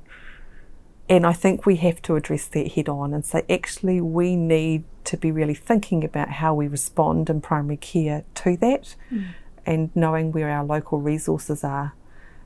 And 1.09 1.25
I 1.25 1.33
think 1.33 1.65
we 1.65 1.75
have 1.75 2.01
to 2.03 2.15
address 2.15 2.45
that 2.47 2.71
head 2.71 2.87
on 2.87 3.13
and 3.13 3.25
say, 3.25 3.43
actually, 3.49 3.99
we 3.99 4.37
need 4.37 4.85
to 5.03 5.17
be 5.17 5.29
really 5.29 5.55
thinking 5.55 6.05
about 6.05 6.29
how 6.29 6.53
we 6.53 6.67
respond 6.67 7.29
in 7.29 7.41
primary 7.41 7.77
care 7.77 8.23
to 8.35 8.55
that 8.57 8.95
mm. 9.11 9.27
and 9.65 9.89
knowing 9.93 10.31
where 10.31 10.49
our 10.49 10.63
local 10.63 11.01
resources 11.01 11.65
are 11.65 11.93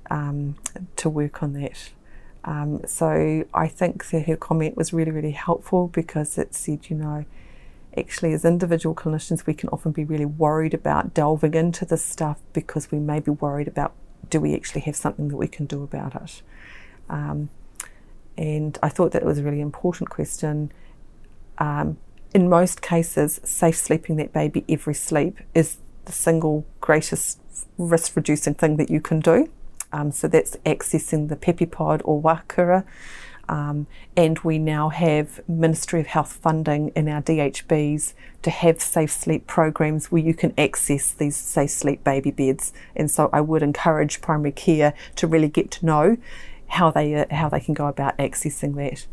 um, 0.09 0.55
to 0.95 1.09
work 1.09 1.43
on 1.43 1.53
that. 1.53 1.91
Um, 2.43 2.81
so 2.87 3.45
I 3.53 3.67
think 3.67 4.09
that 4.09 4.25
her 4.25 4.35
comment 4.35 4.75
was 4.75 4.93
really, 4.93 5.11
really 5.11 5.31
helpful 5.31 5.89
because 5.89 6.39
it 6.39 6.55
said, 6.55 6.89
you 6.89 6.95
know, 6.95 7.25
actually, 7.97 8.33
as 8.33 8.45
individual 8.45 8.95
clinicians, 8.95 9.45
we 9.45 9.53
can 9.53 9.69
often 9.69 9.91
be 9.91 10.03
really 10.03 10.25
worried 10.25 10.73
about 10.73 11.13
delving 11.13 11.53
into 11.53 11.85
this 11.85 12.03
stuff 12.03 12.39
because 12.53 12.91
we 12.91 12.99
may 12.99 13.19
be 13.19 13.31
worried 13.31 13.67
about 13.67 13.93
do 14.29 14.39
we 14.39 14.55
actually 14.55 14.81
have 14.81 14.95
something 14.95 15.27
that 15.27 15.37
we 15.37 15.47
can 15.47 15.65
do 15.65 15.83
about 15.83 16.15
it. 16.15 16.41
Um, 17.09 17.49
and 18.37 18.77
I 18.81 18.89
thought 18.89 19.11
that 19.11 19.23
was 19.23 19.39
a 19.39 19.43
really 19.43 19.61
important 19.61 20.09
question. 20.09 20.71
Um, 21.57 21.97
in 22.33 22.49
most 22.49 22.81
cases, 22.81 23.39
safe 23.43 23.77
sleeping 23.77 24.15
that 24.15 24.33
baby 24.33 24.65
every 24.67 24.95
sleep 24.95 25.39
is 25.53 25.77
the 26.05 26.11
single 26.11 26.65
greatest 26.81 27.39
risk 27.77 28.15
reducing 28.15 28.55
thing 28.55 28.77
that 28.77 28.89
you 28.89 28.99
can 28.99 29.19
do. 29.19 29.51
Um, 29.91 30.11
so 30.11 30.27
that's 30.27 30.55
accessing 30.65 31.29
the 31.29 31.35
Pepi 31.35 31.67
Pod 31.67 32.01
or 32.03 32.21
Wahakura. 32.21 32.83
Um, 33.49 33.87
and 34.15 34.39
we 34.39 34.57
now 34.57 34.89
have 34.89 35.41
Ministry 35.47 35.99
of 35.99 36.07
Health 36.07 36.33
funding 36.33 36.89
in 36.95 37.09
our 37.09 37.21
DHBs 37.21 38.13
to 38.41 38.49
have 38.49 38.81
safe 38.81 39.11
sleep 39.11 39.47
programs 39.47 40.11
where 40.11 40.21
you 40.21 40.33
can 40.33 40.53
access 40.57 41.11
these 41.11 41.35
safe 41.35 41.71
sleep 41.71 42.03
baby 42.03 42.31
beds. 42.31 42.73
And 42.95 43.11
so 43.11 43.29
I 43.33 43.41
would 43.41 43.61
encourage 43.61 44.21
primary 44.21 44.51
care 44.51 44.93
to 45.17 45.27
really 45.27 45.49
get 45.49 45.71
to 45.71 45.85
know 45.85 46.17
how 46.67 46.89
they 46.89 47.15
uh, 47.15 47.25
how 47.31 47.49
they 47.49 47.59
can 47.59 47.73
go 47.73 47.87
about 47.87 48.17
accessing 48.17 48.75
that. 48.75 49.07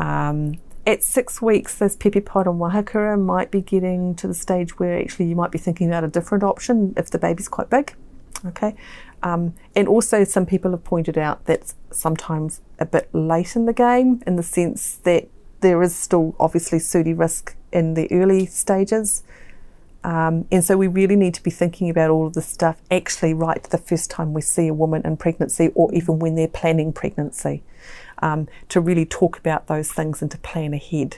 Um, 0.00 0.58
at 0.86 1.02
six 1.02 1.40
weeks, 1.40 1.76
this 1.76 1.96
Pepi 1.96 2.20
Pod 2.20 2.46
and 2.46 2.60
Wahakura 2.60 3.18
might 3.20 3.50
be 3.50 3.62
getting 3.62 4.14
to 4.16 4.28
the 4.28 4.34
stage 4.34 4.78
where 4.78 4.98
actually 4.98 5.26
you 5.26 5.36
might 5.36 5.50
be 5.50 5.58
thinking 5.58 5.88
about 5.88 6.04
a 6.04 6.08
different 6.08 6.44
option 6.44 6.92
if 6.96 7.10
the 7.10 7.18
baby's 7.18 7.48
quite 7.48 7.70
big. 7.70 7.94
Okay, 8.46 8.76
um, 9.24 9.54
and 9.74 9.88
also 9.88 10.22
some 10.22 10.44
people 10.44 10.70
have 10.72 10.84
pointed 10.84 11.16
out 11.16 11.46
that 11.46 11.72
sometimes 11.90 12.60
a 12.78 12.84
bit 12.84 13.08
late 13.14 13.56
in 13.56 13.64
the 13.64 13.72
game 13.72 14.22
in 14.26 14.36
the 14.36 14.42
sense 14.42 14.96
that 14.96 15.28
there 15.60 15.82
is 15.82 15.96
still 15.96 16.36
obviously 16.38 16.78
SUDI 16.78 17.18
risk 17.18 17.56
in 17.72 17.94
the 17.94 18.06
early 18.12 18.44
stages. 18.44 19.24
Um, 20.04 20.46
and 20.52 20.62
so 20.62 20.76
we 20.76 20.88
really 20.88 21.16
need 21.16 21.32
to 21.34 21.42
be 21.42 21.50
thinking 21.50 21.88
about 21.88 22.10
all 22.10 22.26
of 22.26 22.34
this 22.34 22.46
stuff 22.46 22.82
actually 22.90 23.32
right 23.32 23.62
the 23.62 23.78
first 23.78 24.10
time 24.10 24.34
we 24.34 24.42
see 24.42 24.68
a 24.68 24.74
woman 24.74 25.00
in 25.06 25.16
pregnancy 25.16 25.70
or 25.74 25.92
even 25.94 26.18
when 26.18 26.34
they're 26.34 26.46
planning 26.46 26.92
pregnancy 26.92 27.62
um, 28.18 28.46
to 28.68 28.82
really 28.82 29.06
talk 29.06 29.38
about 29.38 29.66
those 29.66 29.90
things 29.90 30.20
and 30.20 30.30
to 30.32 30.38
plan 30.38 30.74
ahead 30.74 31.16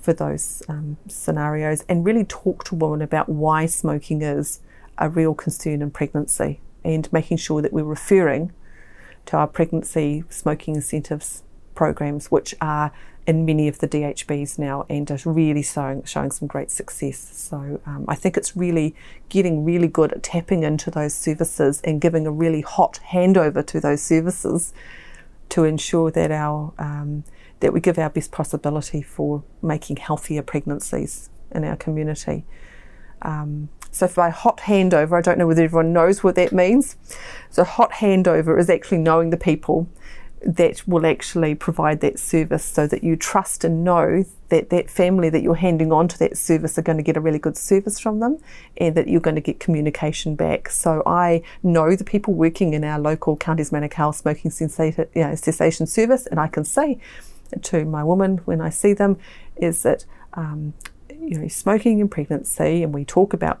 for 0.00 0.14
those 0.14 0.62
um, 0.70 0.96
scenarios 1.06 1.84
and 1.86 2.06
really 2.06 2.24
talk 2.24 2.64
to 2.64 2.74
women 2.74 3.02
about 3.02 3.28
why 3.28 3.66
smoking 3.66 4.22
is 4.22 4.60
a 4.96 5.10
real 5.10 5.34
concern 5.34 5.82
in 5.82 5.90
pregnancy 5.90 6.60
and 6.84 7.12
making 7.12 7.38
sure 7.38 7.62
that 7.62 7.72
we're 7.72 7.84
referring 7.84 8.52
to 9.26 9.36
our 9.36 9.46
pregnancy 9.46 10.24
smoking 10.28 10.76
incentives 10.76 11.42
programs, 11.74 12.30
which 12.30 12.54
are 12.60 12.92
in 13.26 13.46
many 13.46 13.68
of 13.68 13.78
the 13.78 13.88
DHBs 13.88 14.58
now 14.58 14.84
and 14.88 15.10
are 15.10 15.18
really 15.24 15.62
showing, 15.62 16.02
showing 16.04 16.30
some 16.30 16.46
great 16.46 16.70
success. 16.70 17.18
So 17.18 17.80
um, 17.86 18.04
I 18.06 18.14
think 18.14 18.36
it's 18.36 18.56
really 18.56 18.94
getting 19.28 19.64
really 19.64 19.88
good 19.88 20.12
at 20.12 20.22
tapping 20.22 20.62
into 20.62 20.90
those 20.90 21.14
services 21.14 21.80
and 21.84 22.00
giving 22.00 22.26
a 22.26 22.30
really 22.30 22.60
hot 22.60 23.00
handover 23.12 23.66
to 23.66 23.80
those 23.80 24.02
services 24.02 24.74
to 25.50 25.64
ensure 25.64 26.10
that 26.10 26.30
our 26.30 26.72
um, 26.78 27.24
that 27.60 27.72
we 27.72 27.80
give 27.80 27.98
our 27.98 28.10
best 28.10 28.30
possibility 28.30 29.00
for 29.00 29.42
making 29.62 29.96
healthier 29.96 30.42
pregnancies 30.42 31.30
in 31.50 31.64
our 31.64 31.76
community. 31.76 32.44
Um, 33.22 33.70
so 33.94 34.08
for 34.08 34.16
by 34.16 34.30
hot 34.30 34.58
handover, 34.58 35.16
I 35.16 35.20
don't 35.20 35.38
know 35.38 35.46
whether 35.46 35.62
everyone 35.62 35.92
knows 35.92 36.24
what 36.24 36.34
that 36.34 36.52
means. 36.52 36.96
So 37.50 37.62
hot 37.62 37.92
handover 37.92 38.58
is 38.58 38.68
actually 38.68 38.98
knowing 38.98 39.30
the 39.30 39.36
people 39.36 39.88
that 40.42 40.86
will 40.86 41.06
actually 41.06 41.54
provide 41.54 42.00
that 42.00 42.18
service 42.18 42.64
so 42.64 42.88
that 42.88 43.04
you 43.04 43.14
trust 43.14 43.62
and 43.62 43.84
know 43.84 44.24
that 44.48 44.70
that 44.70 44.90
family 44.90 45.30
that 45.30 45.42
you're 45.42 45.54
handing 45.54 45.92
on 45.92 46.08
to 46.08 46.18
that 46.18 46.36
service 46.36 46.76
are 46.76 46.82
going 46.82 46.98
to 46.98 47.04
get 47.04 47.16
a 47.16 47.20
really 47.20 47.38
good 47.38 47.56
service 47.56 48.00
from 48.00 48.18
them 48.18 48.38
and 48.76 48.96
that 48.96 49.06
you're 49.06 49.20
going 49.20 49.36
to 49.36 49.40
get 49.40 49.60
communication 49.60 50.34
back. 50.34 50.68
So 50.70 51.00
I 51.06 51.42
know 51.62 51.94
the 51.94 52.04
people 52.04 52.34
working 52.34 52.74
in 52.74 52.82
our 52.82 52.98
local 52.98 53.36
Counties 53.36 53.70
Manukau 53.70 54.12
smoking 54.12 54.50
cessation 54.50 55.86
service 55.86 56.26
and 56.26 56.40
I 56.40 56.48
can 56.48 56.64
say 56.64 56.98
to 57.62 57.84
my 57.84 58.02
woman 58.02 58.38
when 58.38 58.60
I 58.60 58.70
see 58.70 58.92
them 58.92 59.18
is 59.56 59.84
that 59.84 60.04
um, 60.34 60.74
you 61.26 61.38
know, 61.38 61.48
smoking 61.48 61.98
in 61.98 62.08
pregnancy, 62.08 62.82
and 62.82 62.94
we 62.94 63.04
talk 63.04 63.32
about 63.32 63.60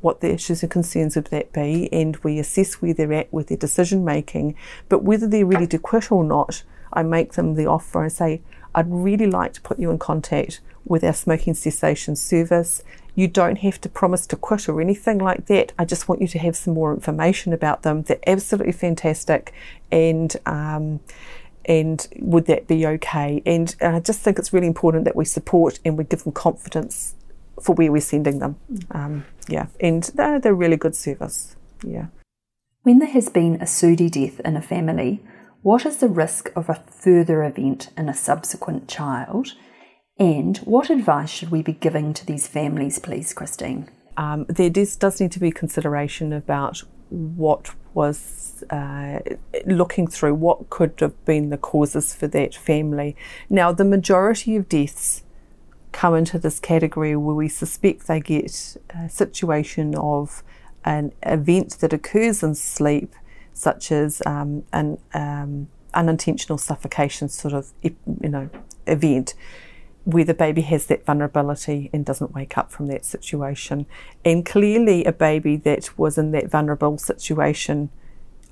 what 0.00 0.20
the 0.20 0.32
issues 0.32 0.62
and 0.62 0.70
concerns 0.70 1.16
of 1.16 1.30
that 1.30 1.52
be, 1.52 1.92
and 1.92 2.16
we 2.18 2.38
assess 2.38 2.74
where 2.74 2.92
they're 2.92 3.12
at 3.12 3.32
with 3.32 3.48
their 3.48 3.56
decision 3.56 4.04
making. 4.04 4.54
But 4.88 5.04
whether 5.04 5.28
they're 5.28 5.46
ready 5.46 5.66
to 5.68 5.78
quit 5.78 6.10
or 6.10 6.24
not, 6.24 6.64
I 6.92 7.02
make 7.02 7.34
them 7.34 7.54
the 7.54 7.66
offer. 7.66 8.04
I 8.04 8.08
say, 8.08 8.42
I'd 8.74 8.90
really 8.90 9.26
like 9.26 9.52
to 9.54 9.60
put 9.60 9.78
you 9.78 9.90
in 9.90 9.98
contact 9.98 10.60
with 10.84 11.04
our 11.04 11.12
smoking 11.12 11.54
cessation 11.54 12.16
service. 12.16 12.82
You 13.14 13.28
don't 13.28 13.58
have 13.58 13.80
to 13.82 13.88
promise 13.88 14.26
to 14.28 14.36
quit 14.36 14.68
or 14.68 14.80
anything 14.80 15.18
like 15.18 15.46
that. 15.46 15.72
I 15.78 15.84
just 15.84 16.08
want 16.08 16.20
you 16.20 16.28
to 16.28 16.38
have 16.38 16.56
some 16.56 16.74
more 16.74 16.92
information 16.92 17.52
about 17.52 17.82
them. 17.82 18.02
They're 18.02 18.18
absolutely 18.26 18.72
fantastic, 18.72 19.52
and 19.90 20.34
um, 20.46 21.00
and 21.64 22.06
would 22.18 22.46
that 22.46 22.66
be 22.66 22.86
okay? 22.86 23.42
And 23.46 23.74
I 23.80 24.00
just 24.00 24.20
think 24.20 24.38
it's 24.38 24.52
really 24.52 24.66
important 24.66 25.04
that 25.04 25.16
we 25.16 25.24
support 25.24 25.78
and 25.84 25.96
we 25.96 26.04
give 26.04 26.24
them 26.24 26.32
confidence 26.32 27.14
for 27.60 27.74
where 27.74 27.92
we're 27.92 28.00
sending 28.00 28.38
them. 28.38 28.56
Um, 28.90 29.24
yeah, 29.48 29.66
and 29.80 30.02
they're, 30.14 30.40
they're 30.40 30.54
really 30.54 30.76
good 30.76 30.96
service. 30.96 31.56
Yeah. 31.84 32.06
When 32.82 32.98
there 32.98 33.10
has 33.10 33.28
been 33.28 33.56
a 33.56 33.66
SUDI 33.66 34.10
death 34.10 34.40
in 34.40 34.56
a 34.56 34.62
family, 34.62 35.22
what 35.62 35.86
is 35.86 35.98
the 35.98 36.08
risk 36.08 36.50
of 36.56 36.68
a 36.68 36.82
further 36.90 37.44
event 37.44 37.90
in 37.96 38.08
a 38.08 38.14
subsequent 38.14 38.88
child? 38.88 39.54
And 40.18 40.58
what 40.58 40.90
advice 40.90 41.30
should 41.30 41.50
we 41.50 41.62
be 41.62 41.72
giving 41.72 42.12
to 42.14 42.26
these 42.26 42.48
families, 42.48 42.98
please, 42.98 43.32
Christine? 43.32 43.88
Um, 44.16 44.46
there 44.48 44.70
does, 44.70 44.96
does 44.96 45.20
need 45.20 45.32
to 45.32 45.40
be 45.40 45.52
consideration 45.52 46.32
about 46.32 46.82
what 47.08 47.74
was 47.94 48.18
uh, 48.70 49.20
looking 49.66 50.06
through 50.06 50.34
what 50.34 50.70
could 50.70 50.94
have 51.00 51.24
been 51.24 51.50
the 51.50 51.58
causes 51.58 52.14
for 52.14 52.26
that 52.28 52.54
family. 52.54 53.16
Now, 53.48 53.72
the 53.72 53.84
majority 53.84 54.56
of 54.56 54.68
deaths 54.68 55.22
come 55.92 56.14
into 56.14 56.38
this 56.38 56.58
category 56.58 57.14
where 57.16 57.34
we 57.34 57.48
suspect 57.48 58.06
they 58.06 58.20
get 58.20 58.76
a 58.94 59.08
situation 59.08 59.94
of 59.96 60.42
an 60.84 61.12
event 61.22 61.78
that 61.80 61.92
occurs 61.92 62.42
in 62.42 62.54
sleep, 62.54 63.14
such 63.52 63.92
as 63.92 64.22
um, 64.26 64.64
an 64.72 64.98
um, 65.14 65.68
unintentional 65.94 66.58
suffocation 66.58 67.28
sort 67.28 67.52
of 67.52 67.70
you 67.82 67.94
know 68.22 68.48
event 68.86 69.34
where 70.04 70.24
the 70.24 70.34
baby 70.34 70.62
has 70.62 70.86
that 70.86 71.04
vulnerability 71.06 71.88
and 71.92 72.04
doesn't 72.04 72.34
wake 72.34 72.58
up 72.58 72.72
from 72.72 72.86
that 72.86 73.04
situation. 73.04 73.86
And 74.24 74.44
clearly, 74.44 75.04
a 75.04 75.12
baby 75.12 75.56
that 75.58 75.96
was 75.96 76.18
in 76.18 76.32
that 76.32 76.50
vulnerable 76.50 76.98
situation 76.98 77.90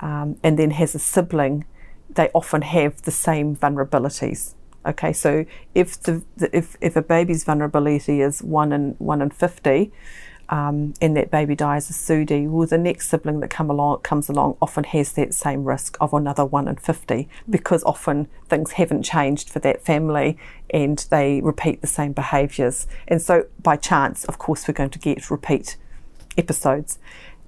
um, 0.00 0.36
and 0.42 0.58
then 0.58 0.72
has 0.72 0.94
a 0.94 0.98
sibling, 0.98 1.64
they 2.08 2.28
often 2.34 2.62
have 2.62 3.02
the 3.02 3.10
same 3.10 3.56
vulnerabilities. 3.56 4.54
Okay, 4.86 5.12
so 5.12 5.44
if 5.74 6.00
the, 6.00 6.22
the 6.36 6.56
if 6.56 6.76
if 6.80 6.96
a 6.96 7.02
baby's 7.02 7.44
vulnerability 7.44 8.22
is 8.22 8.42
one 8.42 8.72
in 8.72 8.94
one 8.98 9.20
in 9.20 9.30
fifty, 9.30 9.92
um, 10.48 10.94
and 11.00 11.16
that 11.16 11.30
baby 11.30 11.54
dies 11.54 11.90
of 11.90 11.96
SUDI, 11.96 12.48
well, 12.48 12.66
the 12.66 12.78
next 12.78 13.08
sibling 13.08 13.40
that 13.40 13.50
come 13.50 13.68
along 13.68 14.00
comes 14.00 14.28
along 14.28 14.56
often 14.60 14.84
has 14.84 15.12
that 15.12 15.32
same 15.32 15.64
risk 15.64 15.96
of 16.00 16.14
another 16.14 16.44
one 16.44 16.66
in 16.66 16.76
fifty 16.76 17.28
because 17.48 17.84
often 17.84 18.26
things 18.48 18.72
haven't 18.72 19.02
changed 19.02 19.50
for 19.50 19.60
that 19.60 19.84
family 19.84 20.38
and 20.70 21.06
they 21.10 21.40
repeat 21.42 21.82
the 21.82 21.86
same 21.86 22.12
behaviours. 22.12 22.86
And 23.06 23.20
so, 23.20 23.46
by 23.62 23.76
chance, 23.76 24.24
of 24.24 24.38
course, 24.38 24.66
we're 24.66 24.74
going 24.74 24.90
to 24.90 24.98
get 24.98 25.30
repeat 25.30 25.76
episodes. 26.36 26.98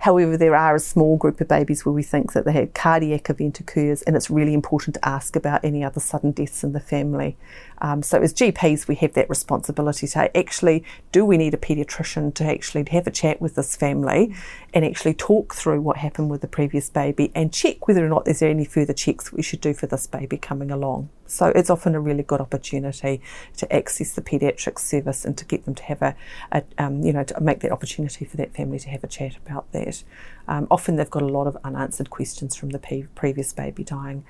However, 0.02 0.36
there 0.36 0.56
are 0.56 0.74
a 0.74 0.80
small 0.80 1.16
group 1.16 1.40
of 1.40 1.46
babies 1.46 1.86
where 1.86 1.92
we 1.92 2.02
think 2.02 2.32
that 2.32 2.44
the 2.44 2.68
cardiac 2.74 3.30
event 3.30 3.60
occurs, 3.60 4.02
and 4.02 4.16
it's 4.16 4.30
really 4.30 4.52
important 4.52 4.94
to 4.94 5.08
ask 5.08 5.36
about 5.36 5.64
any 5.64 5.84
other 5.84 6.00
sudden 6.00 6.32
deaths 6.32 6.64
in 6.64 6.72
the 6.72 6.80
family. 6.80 7.36
Um, 7.80 8.02
so, 8.02 8.20
as 8.20 8.34
GPs, 8.34 8.88
we 8.88 8.96
have 8.96 9.12
that 9.12 9.30
responsibility 9.30 10.08
to 10.08 10.36
actually 10.36 10.82
do 11.12 11.24
we 11.24 11.36
need 11.36 11.54
a 11.54 11.56
paediatrician 11.56 12.34
to 12.34 12.44
actually 12.44 12.84
have 12.90 13.06
a 13.06 13.12
chat 13.12 13.40
with 13.40 13.54
this 13.54 13.76
family 13.76 14.34
and 14.74 14.84
actually 14.84 15.14
talk 15.14 15.54
through 15.54 15.80
what 15.80 15.98
happened 15.98 16.30
with 16.30 16.40
the 16.40 16.48
previous 16.48 16.90
baby 16.90 17.30
and 17.32 17.52
check 17.52 17.86
whether 17.86 18.04
or 18.04 18.08
not 18.08 18.24
there's 18.24 18.42
any 18.42 18.64
further 18.64 18.92
checks 18.92 19.32
we 19.32 19.40
should 19.40 19.60
do 19.60 19.72
for 19.72 19.86
this 19.86 20.08
baby 20.08 20.36
coming 20.36 20.72
along. 20.72 21.10
So 21.32 21.46
it's 21.46 21.70
often 21.70 21.94
a 21.94 22.00
really 22.00 22.22
good 22.22 22.42
opportunity 22.42 23.22
to 23.56 23.74
access 23.74 24.12
the 24.12 24.20
paediatric 24.20 24.78
service 24.78 25.24
and 25.24 25.36
to 25.38 25.46
get 25.46 25.64
them 25.64 25.74
to 25.76 25.82
have 25.84 26.02
a, 26.02 26.14
a 26.52 26.62
um, 26.76 27.02
you 27.02 27.12
know, 27.12 27.24
to 27.24 27.40
make 27.40 27.60
that 27.60 27.72
opportunity 27.72 28.26
for 28.26 28.36
that 28.36 28.54
family 28.54 28.78
to 28.80 28.90
have 28.90 29.02
a 29.02 29.06
chat 29.06 29.36
about 29.46 29.70
that. 29.72 30.04
Um, 30.46 30.66
often 30.70 30.96
they've 30.96 31.08
got 31.08 31.22
a 31.22 31.26
lot 31.26 31.46
of 31.46 31.56
unanswered 31.64 32.10
questions 32.10 32.54
from 32.54 32.68
the 32.68 33.08
previous 33.14 33.54
baby 33.54 33.82
dying. 33.82 34.24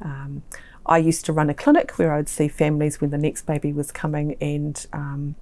Um, 0.00 0.42
I 0.86 0.96
used 0.96 1.26
to 1.26 1.34
run 1.34 1.50
a 1.50 1.54
clinic 1.54 1.98
where 1.98 2.14
I'd 2.14 2.30
see 2.30 2.48
families 2.48 2.98
when 2.98 3.10
the 3.10 3.18
next 3.18 3.42
baby 3.42 3.70
was 3.70 3.92
coming 3.92 4.36
and 4.40 4.86
um, 4.94 5.34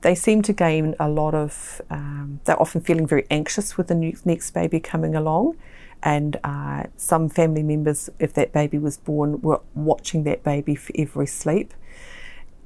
they 0.00 0.14
seem 0.14 0.40
to 0.42 0.54
gain 0.54 0.94
a 0.98 1.10
lot 1.10 1.34
of, 1.34 1.82
um, 1.90 2.40
they're 2.44 2.60
often 2.60 2.80
feeling 2.80 3.06
very 3.06 3.26
anxious 3.30 3.76
with 3.76 3.88
the 3.88 4.16
next 4.24 4.52
baby 4.52 4.80
coming 4.80 5.14
along 5.14 5.56
and 6.02 6.38
uh, 6.44 6.84
some 6.96 7.28
family 7.28 7.62
members, 7.62 8.10
if 8.18 8.32
that 8.34 8.52
baby 8.52 8.78
was 8.78 8.96
born, 8.96 9.40
were 9.40 9.60
watching 9.74 10.24
that 10.24 10.42
baby 10.42 10.74
for 10.74 10.92
every 10.96 11.26
sleep. 11.26 11.74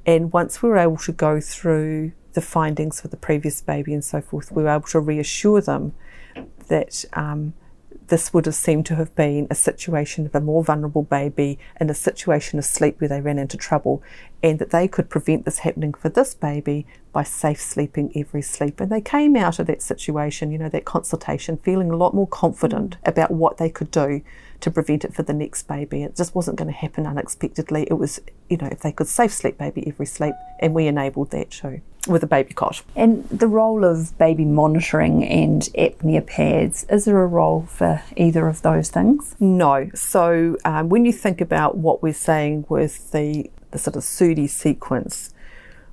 And 0.05 0.31
once 0.31 0.61
we 0.61 0.69
were 0.69 0.77
able 0.77 0.97
to 0.97 1.11
go 1.11 1.39
through 1.39 2.11
the 2.33 2.41
findings 2.41 3.01
for 3.01 3.07
the 3.07 3.17
previous 3.17 3.61
baby 3.61 3.93
and 3.93 4.03
so 4.03 4.21
forth, 4.21 4.51
we 4.51 4.63
were 4.63 4.69
able 4.69 4.87
to 4.87 4.99
reassure 4.99 5.61
them 5.61 5.93
that 6.67 7.05
um, 7.13 7.53
this 8.07 8.33
would 8.33 8.45
have 8.45 8.55
seemed 8.55 8.85
to 8.87 8.95
have 8.95 9.15
been 9.15 9.47
a 9.49 9.55
situation 9.55 10.25
of 10.25 10.35
a 10.35 10.41
more 10.41 10.63
vulnerable 10.63 11.03
baby 11.03 11.59
in 11.79 11.89
a 11.89 11.93
situation 11.93 12.59
of 12.59 12.65
sleep 12.65 12.99
where 12.99 13.07
they 13.07 13.21
ran 13.21 13.39
into 13.39 13.57
trouble, 13.57 14.01
and 14.41 14.59
that 14.59 14.71
they 14.71 14.87
could 14.87 15.09
prevent 15.09 15.45
this 15.45 15.59
happening 15.59 15.93
for 15.93 16.09
this 16.09 16.33
baby 16.33 16.85
by 17.11 17.23
safe 17.23 17.61
sleeping 17.61 18.11
every 18.15 18.41
sleep. 18.41 18.79
And 18.79 18.91
they 18.91 19.01
came 19.01 19.35
out 19.35 19.59
of 19.59 19.67
that 19.67 19.81
situation, 19.81 20.51
you 20.51 20.57
know, 20.57 20.69
that 20.69 20.85
consultation, 20.85 21.57
feeling 21.57 21.91
a 21.91 21.97
lot 21.97 22.13
more 22.13 22.27
confident 22.27 22.97
about 23.05 23.31
what 23.31 23.57
they 23.57 23.69
could 23.69 23.91
do 23.91 24.21
to 24.59 24.71
prevent 24.71 25.05
it 25.05 25.13
for 25.13 25.23
the 25.23 25.33
next 25.33 25.63
baby. 25.63 26.03
It 26.03 26.15
just 26.15 26.35
wasn't 26.35 26.57
going 26.57 26.71
to 26.71 26.77
happen 26.77 27.05
unexpectedly. 27.05 27.87
It 27.89 27.95
was, 27.95 28.19
you 28.49 28.57
know, 28.57 28.67
if 28.71 28.79
they 28.79 28.91
could 28.91 29.07
safe 29.07 29.31
sleep 29.31 29.57
baby 29.57 29.87
every 29.87 30.05
sleep, 30.05 30.35
and 30.59 30.73
we 30.73 30.87
enabled 30.87 31.31
that 31.31 31.51
too 31.51 31.81
with 32.07 32.23
a 32.23 32.27
baby 32.27 32.53
cot. 32.53 32.81
And 32.95 33.27
the 33.29 33.47
role 33.47 33.83
of 33.83 34.17
baby 34.17 34.45
monitoring 34.45 35.23
and 35.23 35.61
apnea 35.77 36.25
pads, 36.25 36.85
is 36.89 37.05
there 37.05 37.21
a 37.21 37.27
role 37.27 37.63
for 37.63 38.01
either 38.17 38.47
of 38.47 38.61
those 38.61 38.89
things? 38.89 39.35
No. 39.39 39.89
So 39.95 40.57
um, 40.65 40.89
when 40.89 41.05
you 41.05 41.13
think 41.13 41.39
about 41.41 41.77
what 41.77 42.03
we're 42.03 42.13
saying 42.13 42.65
with 42.67 43.11
the, 43.11 43.49
the 43.71 43.79
sort 43.79 43.95
of 43.95 44.03
SUDI 44.03 44.49
sequence, 44.49 45.33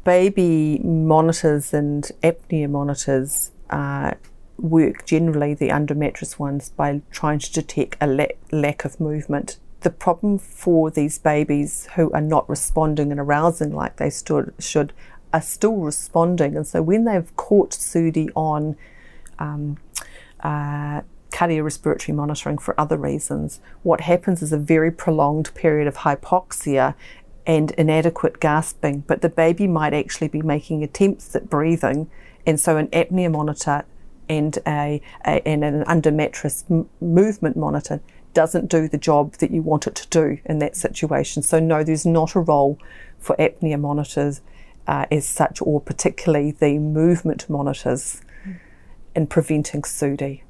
baby 0.05 0.81
monitors 0.83 1.73
and 1.73 2.11
apnea 2.23 2.69
monitors 2.69 3.53
uh, 3.71 4.13
work 4.59 5.07
generally, 5.07 5.55
the 5.55 5.71
under 5.71 5.95
mattress 5.95 6.39
ones, 6.39 6.71
by 6.71 7.01
trying 7.11 7.39
to 7.39 7.53
detect 7.53 7.97
a 8.01 8.07
la- 8.07 8.27
lack 8.51 8.85
of 8.85 9.01
movement. 9.01 9.59
The 9.81 9.91
problem 9.91 10.39
for 10.39 10.91
these 10.91 11.19
babies 11.19 11.89
who 11.95 12.13
are 12.13 12.21
not 12.21 12.49
responding 12.49 13.11
and 13.11 13.19
arousing 13.19 13.73
like 13.73 13.97
they 13.97 14.11
stood, 14.11 14.53
should 14.59 14.93
are 15.33 15.43
still 15.43 15.77
responding. 15.77 16.57
And 16.57 16.67
so 16.67 16.83
when 16.83 17.05
they've 17.05 17.35
caught 17.37 17.71
SUDI 17.71 18.31
on 18.35 18.77
um, 19.39 19.79
uh, 20.41 21.03
cardiorespiratory 21.31 22.15
monitoring 22.15 22.59
for 22.59 22.79
other 22.79 22.97
reasons, 22.97 23.61
what 23.83 24.03
happens 24.03 24.43
is 24.43 24.53
a 24.53 24.59
very 24.59 24.91
prolonged 24.91 25.55
period 25.55 25.87
of 25.87 25.99
hypoxia 25.99 26.95
and 27.47 27.71
inadequate 27.73 28.41
gasping. 28.41 29.01
But 29.07 29.23
the 29.23 29.29
baby 29.29 29.67
might 29.67 29.95
actually 29.95 30.29
be 30.29 30.43
making 30.43 30.83
attempts 30.83 31.35
at 31.35 31.49
breathing. 31.49 32.11
And 32.47 32.59
so 32.59 32.77
an 32.77 32.89
apnea 32.89 33.31
monitor 33.31 33.85
and 34.29 34.59
a, 34.67 35.03
a 35.25 35.49
and 35.49 35.65
an 35.65 35.85
under 35.87 36.11
mattress 36.11 36.65
m- 36.71 36.89
movement 37.01 37.57
monitor 37.57 38.01
doesn't 38.33 38.71
do 38.71 38.89
the 38.89 38.99
job 38.99 39.33
that 39.35 39.51
you 39.51 39.63
want 39.63 39.87
it 39.87 39.95
to 39.97 40.09
do 40.09 40.39
in 40.45 40.61
that 40.61 40.77
situation. 40.77 41.43
So 41.43 41.59
no, 41.59 41.83
there's 41.83 42.07
not 42.07 42.35
a 42.35 42.41
role 42.41 42.79
for 43.19 43.35
apnea 43.37 43.79
monitors 43.79 44.41
uh, 44.87 45.07
as 45.11 45.27
such, 45.27 45.61
or 45.63 45.81
particularly 45.81 46.53
the 46.53 46.79
movement 46.79 47.49
monitors 47.49 48.21
mm. 48.47 48.57
in 49.15 49.27
preventing 49.27 49.83
SUDI. 49.83 50.43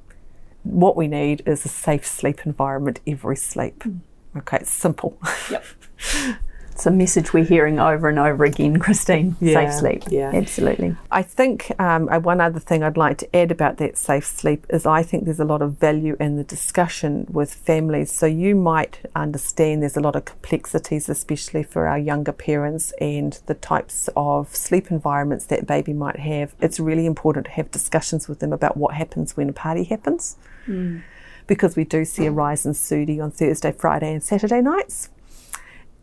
What 0.62 0.96
we 0.96 1.08
need 1.08 1.42
is 1.46 1.64
a 1.64 1.68
safe 1.68 2.06
sleep 2.06 2.46
environment 2.46 3.00
every 3.06 3.36
sleep. 3.36 3.80
Mm. 3.80 4.00
Okay, 4.36 4.58
it's 4.58 4.70
simple. 4.70 5.18
Yep. 5.50 5.64
it's 6.80 6.86
a 6.86 6.90
message 6.90 7.34
we're 7.34 7.44
hearing 7.44 7.78
over 7.78 8.08
and 8.08 8.18
over 8.18 8.42
again, 8.42 8.78
Christine. 8.78 9.36
Yeah, 9.38 9.52
safe 9.52 9.80
sleep. 9.80 10.04
Yeah. 10.08 10.30
Absolutely. 10.32 10.96
I 11.10 11.20
think 11.22 11.70
um, 11.78 12.06
one 12.22 12.40
other 12.40 12.58
thing 12.58 12.82
I'd 12.82 12.96
like 12.96 13.18
to 13.18 13.36
add 13.36 13.50
about 13.50 13.76
that 13.76 13.98
safe 13.98 14.24
sleep 14.24 14.64
is 14.70 14.86
I 14.86 15.02
think 15.02 15.26
there's 15.26 15.40
a 15.40 15.44
lot 15.44 15.60
of 15.60 15.74
value 15.74 16.16
in 16.18 16.36
the 16.36 16.42
discussion 16.42 17.26
with 17.30 17.52
families. 17.52 18.10
So 18.10 18.24
you 18.24 18.54
might 18.54 18.98
understand 19.14 19.82
there's 19.82 19.98
a 19.98 20.00
lot 20.00 20.16
of 20.16 20.24
complexities, 20.24 21.10
especially 21.10 21.64
for 21.64 21.86
our 21.86 21.98
younger 21.98 22.32
parents 22.32 22.92
and 22.98 23.38
the 23.44 23.54
types 23.54 24.08
of 24.16 24.56
sleep 24.56 24.90
environments 24.90 25.44
that 25.46 25.66
baby 25.66 25.92
might 25.92 26.20
have. 26.20 26.54
It's 26.62 26.80
really 26.80 27.04
important 27.04 27.44
to 27.44 27.52
have 27.52 27.70
discussions 27.70 28.26
with 28.26 28.38
them 28.38 28.54
about 28.54 28.78
what 28.78 28.94
happens 28.94 29.36
when 29.36 29.50
a 29.50 29.52
party 29.52 29.84
happens. 29.84 30.38
Mm. 30.66 31.02
Because 31.46 31.76
we 31.76 31.84
do 31.84 32.06
see 32.06 32.24
a 32.24 32.30
rise 32.30 32.64
in 32.64 32.72
SUDI 32.72 33.22
on 33.22 33.32
Thursday, 33.32 33.72
Friday, 33.72 34.14
and 34.14 34.22
Saturday 34.22 34.62
nights 34.62 35.10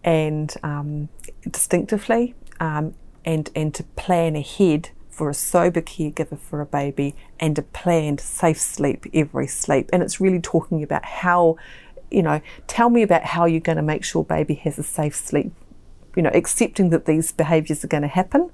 and 0.08 0.56
um, 0.64 1.10
distinctively 1.52 2.34
um, 2.62 2.96
and, 3.26 3.52
and 3.54 3.76
to 3.76 3.84
plan 3.84 4.38
ahead 4.38 4.90
for 5.10 5.30
a 5.30 5.34
sober 5.34 5.82
caregiver 5.82 6.40
for 6.40 6.62
a 6.62 6.66
baby 6.66 7.14
and 7.42 7.60
a 7.60 7.62
planned 7.62 8.22
safe 8.22 8.58
sleep 8.58 9.06
every 9.14 9.48
sleep. 9.48 9.90
And 9.92 10.02
it's 10.02 10.22
really 10.22 10.40
talking 10.40 10.82
about 10.82 11.04
how, 11.04 11.58
you 12.10 12.24
know, 12.24 12.40
tell 12.68 12.90
me 12.90 13.02
about 13.02 13.26
how 13.26 13.44
you're 13.44 13.60
going 13.60 13.76
to 13.76 13.82
make 13.82 14.06
sure 14.06 14.24
baby 14.24 14.54
has 14.54 14.80
a 14.80 14.84
safe 14.84 15.14
sleep, 15.14 15.52
you 16.16 16.24
know, 16.24 16.32
accepting 16.34 16.90
that 16.92 17.06
these 17.06 17.34
behaviours 17.34 17.84
are 17.84 17.90
going 17.90 18.04
to 18.04 18.08
happen. 18.08 18.50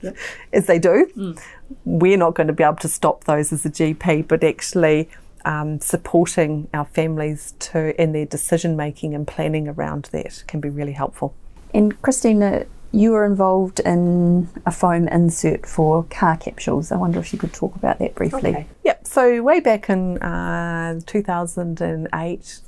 Yep. 0.00 0.16
As 0.54 0.64
they 0.64 0.78
do, 0.78 1.10
mm. 1.14 1.38
we're 1.84 2.16
not 2.16 2.34
going 2.34 2.46
to 2.46 2.54
be 2.54 2.64
able 2.64 2.76
to 2.76 2.88
stop 2.88 3.24
those 3.24 3.52
as 3.52 3.66
a 3.66 3.70
GP, 3.70 4.26
but 4.26 4.42
actually 4.42 5.10
um, 5.44 5.80
supporting 5.80 6.68
our 6.74 6.84
families 6.84 7.54
to 7.58 8.00
in 8.00 8.12
their 8.12 8.26
decision 8.26 8.76
making 8.76 9.14
and 9.14 9.26
planning 9.26 9.68
around 9.68 10.08
that 10.12 10.44
can 10.46 10.60
be 10.60 10.68
really 10.68 10.92
helpful. 10.92 11.34
And 11.72 12.00
Christina, 12.02 12.66
you 12.92 13.12
were 13.12 13.24
involved 13.24 13.80
in 13.80 14.48
a 14.66 14.72
foam 14.72 15.06
insert 15.08 15.66
for 15.66 16.04
car 16.04 16.36
capsules. 16.36 16.90
I 16.90 16.96
wonder 16.96 17.20
if 17.20 17.32
you 17.32 17.38
could 17.38 17.52
talk 17.52 17.76
about 17.76 17.98
that 18.00 18.14
briefly. 18.14 18.50
Okay. 18.50 18.66
Yep. 18.84 19.06
So 19.06 19.42
way 19.42 19.60
back 19.60 19.88
in 19.88 20.18
uh, 20.18 21.00
2008 21.06 22.60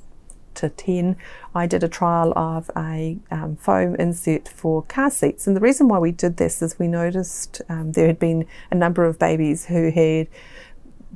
to 0.55 0.69
10, 0.69 1.17
I 1.55 1.67
did 1.67 1.83
a 1.83 1.89
trial 1.89 2.33
of 2.37 2.71
a 2.77 3.19
um, 3.31 3.57
foam 3.57 3.97
insert 3.97 4.49
for 4.49 4.83
car 4.83 5.11
seats. 5.11 5.47
And 5.47 5.57
the 5.57 5.61
reason 5.61 5.89
why 5.89 5.99
we 5.99 6.13
did 6.13 6.37
this 6.37 6.63
is 6.63 6.79
we 6.79 6.89
noticed 6.89 7.61
um, 7.69 7.93
there 7.93 8.07
had 8.07 8.19
been 8.19 8.47
a 8.71 8.75
number 8.75 9.05
of 9.05 9.19
babies 9.19 9.67
who 9.67 9.91
had 9.91 10.29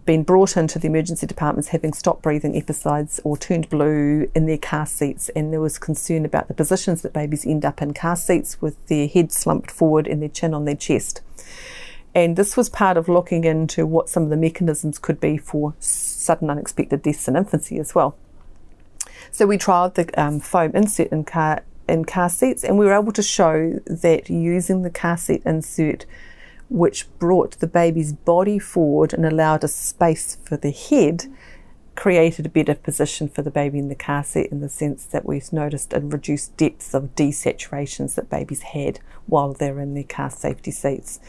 been 0.07 0.23
brought 0.23 0.57
into 0.57 0.79
the 0.79 0.87
emergency 0.87 1.27
departments 1.27 1.69
having 1.69 1.93
stop 1.93 2.23
breathing 2.23 2.57
episodes 2.57 3.21
or 3.25 3.37
turned 3.37 3.69
blue 3.69 4.31
in 4.35 4.47
their 4.47 4.57
car 4.57 4.87
seats, 4.87 5.29
and 5.31 5.53
there 5.53 5.61
was 5.61 5.79
concern 5.79 6.25
about 6.25 6.49
the 6.49 6.55
positions 6.55 7.03
that 7.03 7.13
babies 7.13 7.45
end 7.45 7.65
up 7.65 7.83
in 7.83 7.93
car 7.93 8.17
seats 8.17 8.63
with 8.63 8.85
their 8.87 9.09
head 9.09 9.33
slumped 9.33 9.71
forward 9.71 10.07
and 10.07 10.23
their 10.23 10.29
chin 10.29 10.55
on 10.55 10.65
their 10.65 10.77
chest. 10.77 11.21
And 12.15 12.37
this 12.37 12.57
was 12.57 12.71
part 12.71 12.97
of 12.97 13.11
looking 13.11 13.45
into 13.45 13.85
what 13.85 14.09
some 14.09 14.23
of 14.23 14.31
the 14.31 14.37
mechanisms 14.37 14.99
could 14.99 15.21
be 15.21 15.37
for 15.37 15.75
sudden 15.81 16.49
unexpected 16.49 17.03
deaths 17.03 17.29
in 17.29 17.37
infancy 17.37 17.79
as 17.79 17.95
well. 17.95 18.17
So 19.31 19.47
we 19.47 19.59
trialled 19.59 19.95
the 19.95 20.09
um, 20.19 20.41
foam 20.41 20.71
insert 20.75 21.09
in 21.09 21.25
car 21.25 21.63
in 21.89 22.05
car 22.05 22.29
seats, 22.29 22.65
and 22.65 22.79
we 22.79 22.87
were 22.87 22.95
able 22.95 23.13
to 23.13 23.23
show 23.23 23.81
that 23.87 24.31
using 24.31 24.83
the 24.83 24.91
car 24.91 25.17
seat 25.17 25.43
insert 25.45 26.07
which 26.69 27.07
brought 27.19 27.59
the 27.59 27.67
baby's 27.67 28.13
body 28.13 28.59
forward 28.59 29.13
and 29.13 29.25
allowed 29.25 29.65
a 29.65 29.69
space 29.69 30.37
for 30.45 30.57
the 30.57 30.71
head, 30.71 31.27
created 31.95 32.47
a 32.47 32.51
better 32.51 32.75
position 32.75 33.29
for 33.29 33.43
the 33.43 33.51
baby 33.51 33.79
in 33.79 33.89
the 33.89 33.95
car 33.95 34.23
seat 34.23 34.51
in 34.53 34.61
the 34.61 34.69
sense 34.69 35.05
that 35.07 35.25
we've 35.25 35.53
noticed 35.53 35.93
a 35.93 36.01
reduced 36.01 36.57
depths 36.57 36.93
of 36.93 37.15
desaturations 37.15 38.15
that 38.15 38.29
babies 38.29 38.63
had 38.63 39.01
while 39.27 39.53
they're 39.53 39.81
in 39.81 39.95
their 39.95 40.05
car 40.05 40.31
safety 40.31 40.71
seats. 40.71 41.21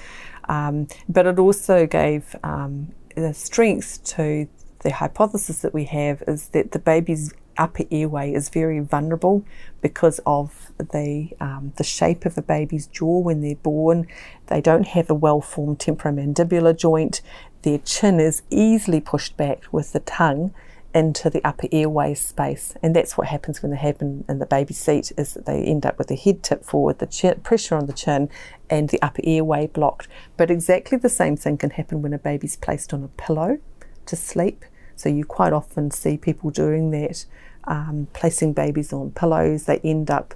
Um, 0.50 0.88
but 1.08 1.26
it 1.26 1.40
also 1.40 1.86
gave 1.86 2.36
um, 2.44 2.94
the 3.16 3.34
strength 3.34 4.04
to 4.16 4.48
the 4.82 4.92
hypothesis 4.92 5.62
that 5.62 5.74
we 5.74 5.86
have 5.86 6.24
is 6.28 6.50
that 6.50 6.72
the 6.72 6.80
baby's 6.80 7.34
upper 7.58 7.84
airway 7.92 8.34
is 8.34 8.50
very 8.50 8.80
vulnerable 8.80 9.44
because 9.82 10.20
of 10.26 10.72
the 10.78 11.30
um, 11.40 11.74
the 11.78 11.84
shape 11.84 12.26
of 12.26 12.38
a 12.38 12.42
baby's 12.42 12.88
jaw 12.88 13.20
when 13.20 13.42
they're 13.42 13.56
born. 13.56 14.08
They 14.48 14.62
don't 14.62 14.88
have 14.88 15.10
a 15.10 15.14
well-formed 15.14 15.80
temporomandibular 15.80 16.78
joint. 16.78 17.22
Their 17.64 17.80
chin 17.80 18.20
is 18.20 18.44
easily 18.50 19.02
pushed 19.02 19.36
back 19.38 19.66
with 19.72 19.94
the 19.94 20.00
tongue 20.00 20.54
into 20.94 21.30
the 21.30 21.44
upper 21.46 21.68
airway 21.72 22.14
space, 22.14 22.74
and 22.82 22.96
that's 22.96 23.18
what 23.18 23.28
happens 23.28 23.62
when 23.62 23.72
they 23.72 23.78
happen 23.78 24.24
in 24.28 24.40
the 24.40 24.46
baby 24.46 24.74
seat. 24.74 25.12
Is 25.18 25.34
that 25.34 25.46
they 25.46 25.64
end 25.64 25.86
up 25.86 25.98
with 25.98 26.08
the 26.08 26.16
head 26.16 26.44
tip 26.44 26.64
forward, 26.64 27.00
the 27.00 27.06
chin, 27.06 27.40
pressure 27.42 27.76
on 27.76 27.86
the 27.86 27.94
chin, 27.94 28.30
and 28.70 28.90
the 28.90 29.02
upper 29.02 29.22
airway 29.24 29.68
blocked. 29.68 30.08
But 30.38 30.50
exactly 30.50 30.98
the 30.98 31.10
same 31.10 31.36
thing 31.36 31.58
can 31.58 31.72
happen 31.72 32.02
when 32.02 32.14
a 32.14 32.18
baby's 32.18 32.56
placed 32.56 32.94
on 32.94 33.04
a 33.04 33.10
pillow 33.10 33.60
to 34.06 34.16
sleep. 34.16 34.66
So 34.96 35.10
you 35.10 35.26
quite 35.26 35.54
often 35.54 35.92
see 35.92 36.18
people 36.18 36.50
doing 36.50 36.90
that 36.92 37.26
um, 37.68 38.08
placing 38.14 38.54
babies 38.54 38.92
on 38.92 39.12
pillows. 39.12 39.66
They 39.66 39.80
end 39.84 40.10
up 40.10 40.34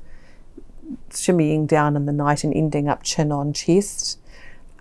shimmying 1.10 1.68
down 1.68 1.96
in 1.96 2.06
the 2.06 2.12
night 2.12 2.44
and 2.44 2.54
ending 2.54 2.88
up 2.88 3.04
chin 3.04 3.32
on 3.32 3.54
chest. 3.54 4.20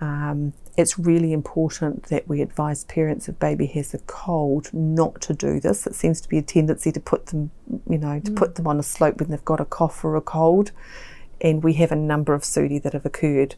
Um, 0.00 0.52
it's 0.76 0.98
really 0.98 1.32
important 1.32 2.04
that 2.04 2.26
we 2.26 2.40
advise 2.40 2.84
parents 2.84 3.28
if 3.28 3.38
baby 3.38 3.66
has 3.66 3.92
a 3.92 3.98
cold 3.98 4.72
not 4.72 5.20
to 5.22 5.34
do 5.34 5.60
this. 5.60 5.86
It 5.86 5.94
seems 5.94 6.20
to 6.22 6.28
be 6.28 6.38
a 6.38 6.42
tendency 6.42 6.90
to 6.92 7.00
put 7.00 7.26
them, 7.26 7.50
you 7.88 7.98
know, 7.98 8.20
to 8.20 8.30
mm. 8.30 8.36
put 8.36 8.54
them 8.54 8.66
on 8.66 8.78
a 8.78 8.82
slope 8.82 9.20
when 9.20 9.30
they've 9.30 9.44
got 9.44 9.60
a 9.60 9.64
cough 9.64 10.04
or 10.04 10.16
a 10.16 10.20
cold. 10.20 10.72
And 11.40 11.62
we 11.62 11.74
have 11.74 11.92
a 11.92 11.96
number 11.96 12.34
of 12.34 12.42
SUDI 12.42 12.82
that 12.82 12.92
have 12.92 13.04
occurred 13.04 13.54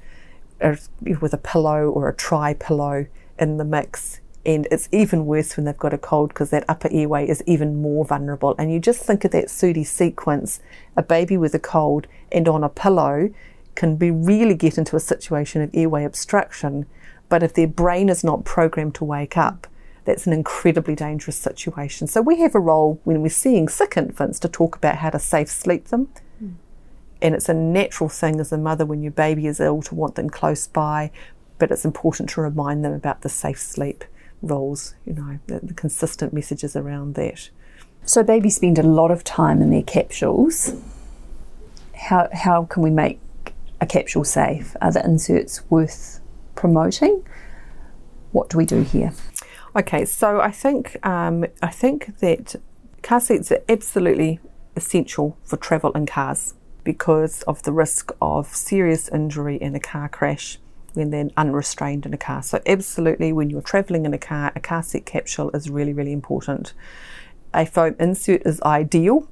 uh, 0.61 0.76
with 1.20 1.33
a 1.33 1.38
pillow 1.38 1.88
or 1.88 2.09
a 2.09 2.14
tri 2.14 2.55
pillow 2.55 3.07
in 3.38 3.57
the 3.57 3.64
mix 3.64 4.20
and 4.44 4.66
it's 4.70 4.88
even 4.90 5.26
worse 5.26 5.57
when 5.57 5.66
they've 5.66 5.76
got 5.76 5.94
a 5.94 5.98
cold 5.98 6.31
because 6.31 6.50
that 6.50 6.64
upper 6.68 6.88
airway 6.90 7.28
is 7.28 7.44
even 7.46 7.81
more 7.81 8.05
vulnerable. 8.05 8.57
And 8.59 8.72
you 8.72 8.81
just 8.81 9.00
think 9.00 9.24
of 9.24 9.31
that 9.31 9.46
SUDI 9.46 9.87
sequence 9.87 10.61
a 10.96 11.02
baby 11.02 11.37
with 11.37 11.55
a 11.55 11.61
cold 11.61 12.09
and 12.33 12.48
on 12.48 12.64
a 12.64 12.68
pillow 12.68 13.31
can 13.76 13.96
be 13.96 14.11
really 14.11 14.55
get 14.55 14.78
into 14.78 14.96
a 14.96 15.00
situation 15.00 15.62
of 15.62 15.70
airway 15.72 16.05
obstruction. 16.05 16.87
But 17.28 17.44
if 17.44 17.55
their 17.55 17.68
brain 17.68 18.09
is 18.09 18.24
not 18.24 18.44
programmed 18.44 18.96
to 18.96 19.05
wake 19.05 19.37
up, 19.37 19.68
that's 20.05 20.26
an 20.26 20.33
incredibly 20.33 20.96
dangerous 20.96 21.38
situation. 21.38 22.09
So 22.09 22.20
we 22.20 22.40
have 22.40 22.57
a 22.57 22.61
role 22.61 23.00
when 23.05 23.22
we're 23.22 23.28
seeing 23.28 23.68
sick 23.68 23.96
infants 23.96 24.40
to 24.40 24.48
talk 24.48 24.74
about 24.74 24.96
how 24.96 25.11
to 25.11 25.20
safe 25.20 25.48
sleep 25.48 25.87
them. 25.87 26.09
Mm. 26.42 26.55
And 27.22 27.35
it's 27.37 27.48
a 27.48 27.55
natural 27.55 28.09
thing 28.09 28.40
as 28.40 28.50
a 28.50 28.59
mother 28.59 28.85
when 28.85 29.05
your 29.05 29.12
baby 29.12 29.46
is 29.46 29.61
ill 29.61 29.83
to 29.83 29.94
want 29.94 30.16
them 30.16 30.28
close 30.28 30.66
by, 30.66 31.12
but 31.61 31.70
it's 31.70 31.85
important 31.85 32.28
to 32.31 32.40
remind 32.40 32.85
them 32.85 32.92
about 32.92 33.22
the 33.22 33.28
safe 33.28 33.61
sleep 33.61 34.05
rules, 34.42 34.94
you 35.07 35.14
know, 35.14 35.38
the, 35.46 35.61
the 35.62 35.74
consistent 35.74 36.33
messages 36.33 36.76
around 36.76 37.14
that. 37.14 37.50
So 38.05 38.22
babies 38.22 38.57
spend 38.57 38.78
a 38.78 38.83
lot 38.83 39.11
of 39.11 39.24
time 39.24 39.62
in 39.62 39.70
their 39.70 39.83
capsules. 39.83 40.74
How, 41.94 42.28
how 42.33 42.64
can 42.64 42.83
we 42.83 42.90
make 42.90 43.20
a 43.81 43.87
capsule 43.87 44.24
safe? 44.24 44.76
Are 44.81 44.92
the 44.92 45.05
inserts 45.05 45.62
worth 45.70 46.20
promoting? 46.55 47.24
What 48.33 48.50
do 48.50 48.59
we 48.59 48.66
do 48.66 48.83
here? 48.83 49.12
Okay, 49.74 50.05
so 50.05 50.40
I 50.40 50.50
think 50.50 51.05
um, 51.07 51.46
I 51.62 51.68
think 51.68 52.18
that 52.18 52.57
car 53.02 53.20
seats 53.20 53.50
are 53.52 53.62
absolutely 53.68 54.38
essential 54.76 55.38
for 55.44 55.57
travel 55.57 55.92
in 55.92 56.07
cars 56.07 56.55
because 56.85 57.42
of 57.42 57.62
the 57.62 57.72
risk 57.72 58.12
of 58.20 58.55
serious 58.55 59.09
injury 59.09 59.57
in 59.57 59.74
a 59.74 59.81
car 59.81 60.09
crash 60.09 60.59
when 60.94 61.11
they're 61.11 61.31
unrestrained 61.37 62.07
in 62.07 62.14
a 62.14 62.18
car. 62.18 62.42
So 62.42 62.61
absolutely, 62.66 63.33
when 63.33 63.50
you're 63.50 63.62
travelling 63.62 64.05
in 64.05 64.14
a 64.14 64.18
car, 64.18 64.52
a 64.55 64.61
car 64.61 64.83
seat 64.83 65.07
capsule 65.07 65.50
is 65.50 65.70
really 65.70 65.92
really 65.92 66.12
important. 66.12 66.72
A 67.55 67.66
foam 67.66 67.96
insert 68.00 68.42
is 68.46 68.61
ideal. 68.62 69.28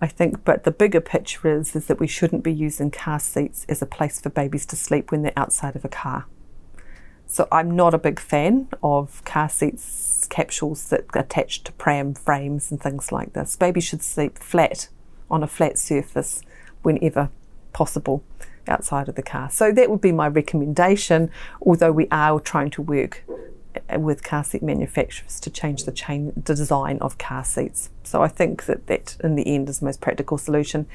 I 0.00 0.08
think, 0.08 0.44
but 0.44 0.64
the 0.64 0.72
bigger 0.72 1.00
picture 1.00 1.56
is, 1.56 1.76
is 1.76 1.86
that 1.86 2.00
we 2.00 2.08
shouldn't 2.08 2.42
be 2.42 2.52
using 2.52 2.90
car 2.90 3.20
seats 3.20 3.64
as 3.68 3.80
a 3.82 3.86
place 3.86 4.20
for 4.20 4.30
babies 4.30 4.66
to 4.66 4.76
sleep 4.76 5.12
when 5.12 5.22
they're 5.22 5.32
outside 5.36 5.76
of 5.76 5.84
a 5.84 5.88
car. 5.88 6.26
So 7.32 7.46
I'm 7.52 7.70
not 7.70 7.94
a 7.94 7.98
big 7.98 8.18
fan 8.18 8.68
of 8.82 9.24
car 9.24 9.48
seats 9.48 10.26
capsules 10.28 10.88
that 10.88 11.04
attach 11.14 11.62
to 11.64 11.72
pram 11.72 12.14
frames 12.14 12.70
and 12.70 12.80
things 12.80 13.12
like 13.12 13.32
this. 13.32 13.54
Babies 13.56 13.84
should 13.84 14.02
sleep 14.02 14.38
flat 14.38 14.88
on 15.30 15.42
a 15.42 15.46
flat 15.46 15.78
surface 15.78 16.42
whenever 16.82 17.30
possible 17.72 18.22
outside 18.68 19.08
of 19.08 19.14
the 19.14 19.22
car. 19.22 19.50
So 19.50 19.72
that 19.72 19.90
would 19.90 20.00
be 20.00 20.12
my 20.12 20.28
recommendation, 20.28 21.30
although 21.60 21.92
we 21.92 22.08
are 22.10 22.38
trying 22.40 22.70
to 22.70 22.82
work 22.82 23.24
with 23.96 24.22
car 24.22 24.44
seat 24.44 24.62
manufacturers 24.62 25.40
to 25.40 25.50
change 25.50 25.84
the 25.84 25.92
chain 25.92 26.32
the 26.36 26.54
design 26.54 26.98
of 26.98 27.18
car 27.18 27.44
seats. 27.44 27.90
So 28.02 28.22
I 28.22 28.28
think 28.28 28.66
that 28.66 28.86
that 28.86 29.16
in 29.22 29.34
the 29.36 29.46
end 29.46 29.68
is 29.68 29.78
the 29.78 29.86
most 29.86 30.00
practical 30.00 30.38
solution. 30.38 30.86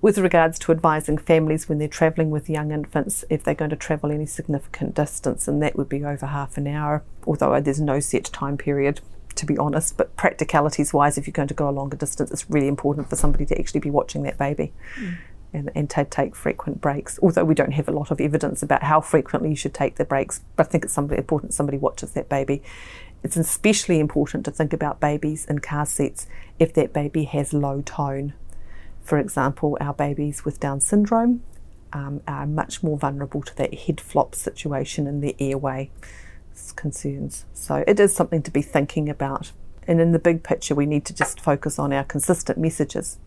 With 0.00 0.18
regards 0.18 0.58
to 0.60 0.72
advising 0.72 1.18
families 1.18 1.68
when 1.68 1.78
they're 1.78 1.88
travelling 1.88 2.30
with 2.30 2.50
young 2.50 2.70
infants, 2.70 3.24
if 3.30 3.42
they're 3.42 3.54
going 3.54 3.70
to 3.70 3.76
travel 3.76 4.12
any 4.12 4.26
significant 4.26 4.94
distance, 4.94 5.48
and 5.48 5.62
that 5.62 5.76
would 5.76 5.88
be 5.88 6.04
over 6.04 6.26
half 6.26 6.56
an 6.56 6.66
hour, 6.66 7.02
although 7.26 7.60
there's 7.60 7.80
no 7.80 8.00
set 8.00 8.24
time 8.24 8.56
period 8.56 9.00
to 9.34 9.46
be 9.46 9.56
honest, 9.56 9.96
but 9.96 10.16
practicalities 10.16 10.92
wise, 10.92 11.16
if 11.16 11.24
you're 11.24 11.32
going 11.32 11.46
to 11.46 11.54
go 11.54 11.68
a 11.68 11.70
longer 11.70 11.96
distance, 11.96 12.28
it's 12.32 12.50
really 12.50 12.66
important 12.66 13.08
for 13.08 13.14
somebody 13.14 13.46
to 13.46 13.56
actually 13.56 13.78
be 13.78 13.88
watching 13.88 14.24
that 14.24 14.36
baby. 14.36 14.72
Mm 14.96 15.16
and, 15.52 15.70
and 15.74 15.88
to 15.90 16.04
take 16.04 16.34
frequent 16.34 16.80
breaks. 16.80 17.18
Although 17.22 17.44
we 17.44 17.54
don't 17.54 17.72
have 17.72 17.88
a 17.88 17.92
lot 17.92 18.10
of 18.10 18.20
evidence 18.20 18.62
about 18.62 18.82
how 18.82 19.00
frequently 19.00 19.50
you 19.50 19.56
should 19.56 19.74
take 19.74 19.96
the 19.96 20.04
breaks, 20.04 20.40
but 20.56 20.66
I 20.66 20.70
think 20.70 20.84
it's 20.84 20.92
somebody 20.92 21.18
important 21.18 21.54
somebody 21.54 21.78
watches 21.78 22.12
that 22.12 22.28
baby. 22.28 22.62
It's 23.22 23.36
especially 23.36 23.98
important 23.98 24.44
to 24.44 24.50
think 24.50 24.72
about 24.72 25.00
babies 25.00 25.44
in 25.46 25.58
car 25.58 25.86
seats 25.86 26.26
if 26.58 26.72
that 26.74 26.92
baby 26.92 27.24
has 27.24 27.52
low 27.52 27.82
tone. 27.82 28.34
For 29.02 29.18
example, 29.18 29.76
our 29.80 29.94
babies 29.94 30.44
with 30.44 30.60
Down 30.60 30.80
syndrome 30.80 31.42
um, 31.92 32.20
are 32.28 32.46
much 32.46 32.82
more 32.82 32.98
vulnerable 32.98 33.42
to 33.42 33.56
that 33.56 33.74
head 33.74 34.00
flop 34.00 34.34
situation 34.34 35.06
in 35.06 35.20
the 35.20 35.34
airway 35.40 35.90
concerns. 36.76 37.44
So 37.54 37.84
it 37.86 37.98
is 37.98 38.14
something 38.14 38.42
to 38.42 38.50
be 38.50 38.62
thinking 38.62 39.08
about. 39.08 39.52
And 39.86 40.00
in 40.00 40.12
the 40.12 40.18
big 40.18 40.42
picture, 40.42 40.74
we 40.74 40.86
need 40.86 41.04
to 41.06 41.14
just 41.14 41.40
focus 41.40 41.78
on 41.78 41.92
our 41.92 42.04
consistent 42.04 42.58
messages 42.58 43.18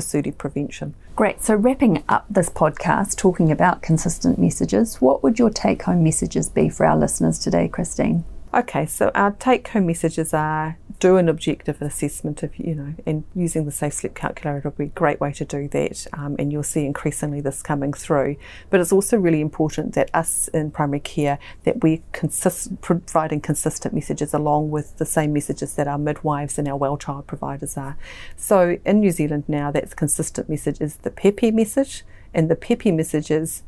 SUDI 0.00 0.36
prevention. 0.36 0.94
Great. 1.16 1.42
So, 1.42 1.54
wrapping 1.54 2.02
up 2.08 2.26
this 2.30 2.48
podcast, 2.48 3.16
talking 3.16 3.50
about 3.52 3.82
consistent 3.82 4.38
messages, 4.38 5.00
what 5.00 5.22
would 5.22 5.38
your 5.38 5.50
take 5.50 5.82
home 5.82 6.02
messages 6.02 6.48
be 6.48 6.68
for 6.68 6.86
our 6.86 6.96
listeners 6.96 7.38
today, 7.38 7.68
Christine? 7.68 8.24
Okay, 8.52 8.84
so 8.84 9.12
our 9.14 9.30
take 9.30 9.68
home 9.68 9.86
messages 9.86 10.34
are 10.34 10.76
do 10.98 11.16
an 11.16 11.28
objective 11.28 11.80
assessment 11.80 12.42
of, 12.42 12.58
you 12.58 12.74
know, 12.74 12.94
and 13.06 13.22
using 13.34 13.64
the 13.64 13.70
Safe 13.70 13.94
Sleep 13.94 14.14
Calculator 14.14 14.60
will 14.64 14.72
be 14.72 14.84
a 14.84 14.88
great 14.88 15.20
way 15.20 15.32
to 15.32 15.44
do 15.44 15.68
that. 15.68 16.06
Um, 16.12 16.34
and 16.38 16.52
you'll 16.52 16.64
see 16.64 16.84
increasingly 16.84 17.40
this 17.40 17.62
coming 17.62 17.92
through. 17.92 18.36
But 18.68 18.80
it's 18.80 18.92
also 18.92 19.16
really 19.16 19.40
important 19.40 19.94
that 19.94 20.10
us 20.12 20.48
in 20.48 20.72
primary 20.72 21.00
care, 21.00 21.38
that 21.62 21.82
we're 21.82 22.02
consist- 22.12 22.80
providing 22.80 23.40
consistent 23.40 23.94
messages 23.94 24.34
along 24.34 24.70
with 24.70 24.98
the 24.98 25.06
same 25.06 25.32
messages 25.32 25.74
that 25.76 25.86
our 25.86 25.98
midwives 25.98 26.58
and 26.58 26.68
our 26.68 26.76
well 26.76 26.98
child 26.98 27.28
providers 27.28 27.76
are. 27.76 27.96
So 28.36 28.78
in 28.84 29.00
New 29.00 29.12
Zealand 29.12 29.44
now, 29.46 29.70
that 29.70 29.94
consistent 29.96 30.48
message 30.48 30.80
is 30.80 30.96
the 30.96 31.10
PEPI 31.10 31.54
message, 31.54 32.04
and 32.34 32.50
the 32.50 32.56
PEPI 32.56 32.94
message 32.94 33.30
is 33.30 33.62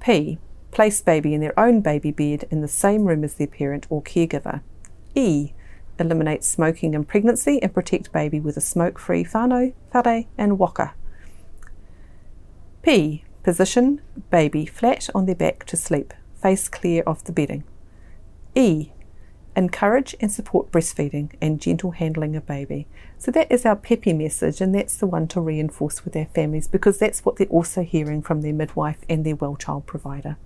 P, 0.00 0.38
place 0.70 1.00
baby 1.00 1.34
in 1.34 1.40
their 1.40 1.58
own 1.58 1.80
baby 1.80 2.10
bed 2.10 2.46
in 2.50 2.60
the 2.60 2.68
same 2.68 3.04
room 3.04 3.24
as 3.24 3.34
their 3.34 3.46
parent 3.46 3.86
or 3.90 4.02
caregiver. 4.02 4.60
E. 5.14 5.52
Eliminate 5.98 6.44
smoking 6.44 6.94
in 6.94 7.04
pregnancy 7.04 7.62
and 7.62 7.74
protect 7.74 8.12
baby 8.12 8.40
with 8.40 8.56
a 8.56 8.60
smoke 8.60 8.98
free 8.98 9.24
whānau, 9.24 9.74
whare, 9.92 10.24
and 10.38 10.58
waka. 10.58 10.94
P. 12.82 13.24
Position 13.42 14.00
baby 14.30 14.66
flat 14.66 15.08
on 15.14 15.26
their 15.26 15.34
back 15.34 15.64
to 15.64 15.76
sleep, 15.76 16.14
face 16.40 16.68
clear 16.68 17.02
of 17.06 17.24
the 17.24 17.32
bedding. 17.32 17.64
E. 18.54 18.92
Encourage 19.56 20.14
and 20.20 20.30
support 20.30 20.70
breastfeeding 20.70 21.34
and 21.42 21.60
gentle 21.60 21.90
handling 21.90 22.36
of 22.36 22.46
baby. 22.46 22.86
So 23.18 23.30
that 23.32 23.50
is 23.50 23.66
our 23.66 23.76
PEPI 23.76 24.16
message, 24.16 24.60
and 24.60 24.74
that's 24.74 24.96
the 24.96 25.06
one 25.06 25.26
to 25.28 25.40
reinforce 25.40 26.04
with 26.04 26.16
our 26.16 26.26
families 26.26 26.68
because 26.68 26.98
that's 26.98 27.24
what 27.24 27.36
they're 27.36 27.46
also 27.48 27.82
hearing 27.82 28.22
from 28.22 28.40
their 28.42 28.54
midwife 28.54 28.98
and 29.08 29.26
their 29.26 29.36
well 29.36 29.56
child 29.56 29.86
provider. 29.86 30.36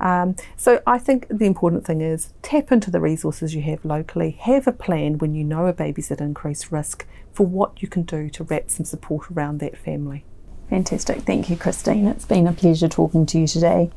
Um, 0.00 0.34
so 0.56 0.82
I 0.86 0.98
think 0.98 1.26
the 1.28 1.44
important 1.44 1.84
thing 1.84 2.00
is 2.00 2.32
tap 2.42 2.72
into 2.72 2.90
the 2.90 3.00
resources 3.00 3.54
you 3.54 3.62
have 3.62 3.84
locally. 3.84 4.32
Have 4.32 4.66
a 4.66 4.72
plan 4.72 5.18
when 5.18 5.34
you 5.34 5.44
know 5.44 5.66
a 5.66 5.72
baby's 5.72 6.10
at 6.10 6.20
increased 6.20 6.72
risk 6.72 7.06
for 7.32 7.46
what 7.46 7.82
you 7.82 7.88
can 7.88 8.02
do 8.02 8.30
to 8.30 8.44
wrap 8.44 8.70
some 8.70 8.86
support 8.86 9.30
around 9.30 9.60
that 9.60 9.76
family. 9.76 10.24
Fantastic. 10.70 11.22
Thank 11.22 11.50
you, 11.50 11.56
Christine. 11.56 12.06
It's 12.06 12.24
been 12.24 12.46
a 12.46 12.52
pleasure 12.52 12.88
talking 12.88 13.26
to 13.26 13.38
you 13.40 13.46
today. 13.46 13.90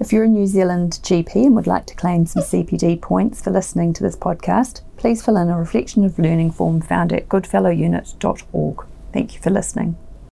If 0.00 0.12
you're 0.12 0.24
a 0.24 0.28
New 0.28 0.46
Zealand 0.46 0.98
GP 1.02 1.36
and 1.46 1.54
would 1.54 1.66
like 1.66 1.86
to 1.86 1.94
claim 1.94 2.26
some 2.26 2.42
CPD 2.42 3.00
points 3.00 3.42
for 3.42 3.50
listening 3.50 3.92
to 3.94 4.02
this 4.02 4.16
podcast, 4.16 4.80
please 4.96 5.24
fill 5.24 5.36
in 5.36 5.48
a 5.48 5.58
reflection 5.58 6.04
of 6.04 6.18
learning 6.18 6.52
form 6.52 6.80
found 6.80 7.12
at 7.12 7.28
goodfellowunit.org. 7.28 8.86
Thank 9.12 9.34
you 9.34 9.40
for 9.40 9.50
listening. 9.50 9.96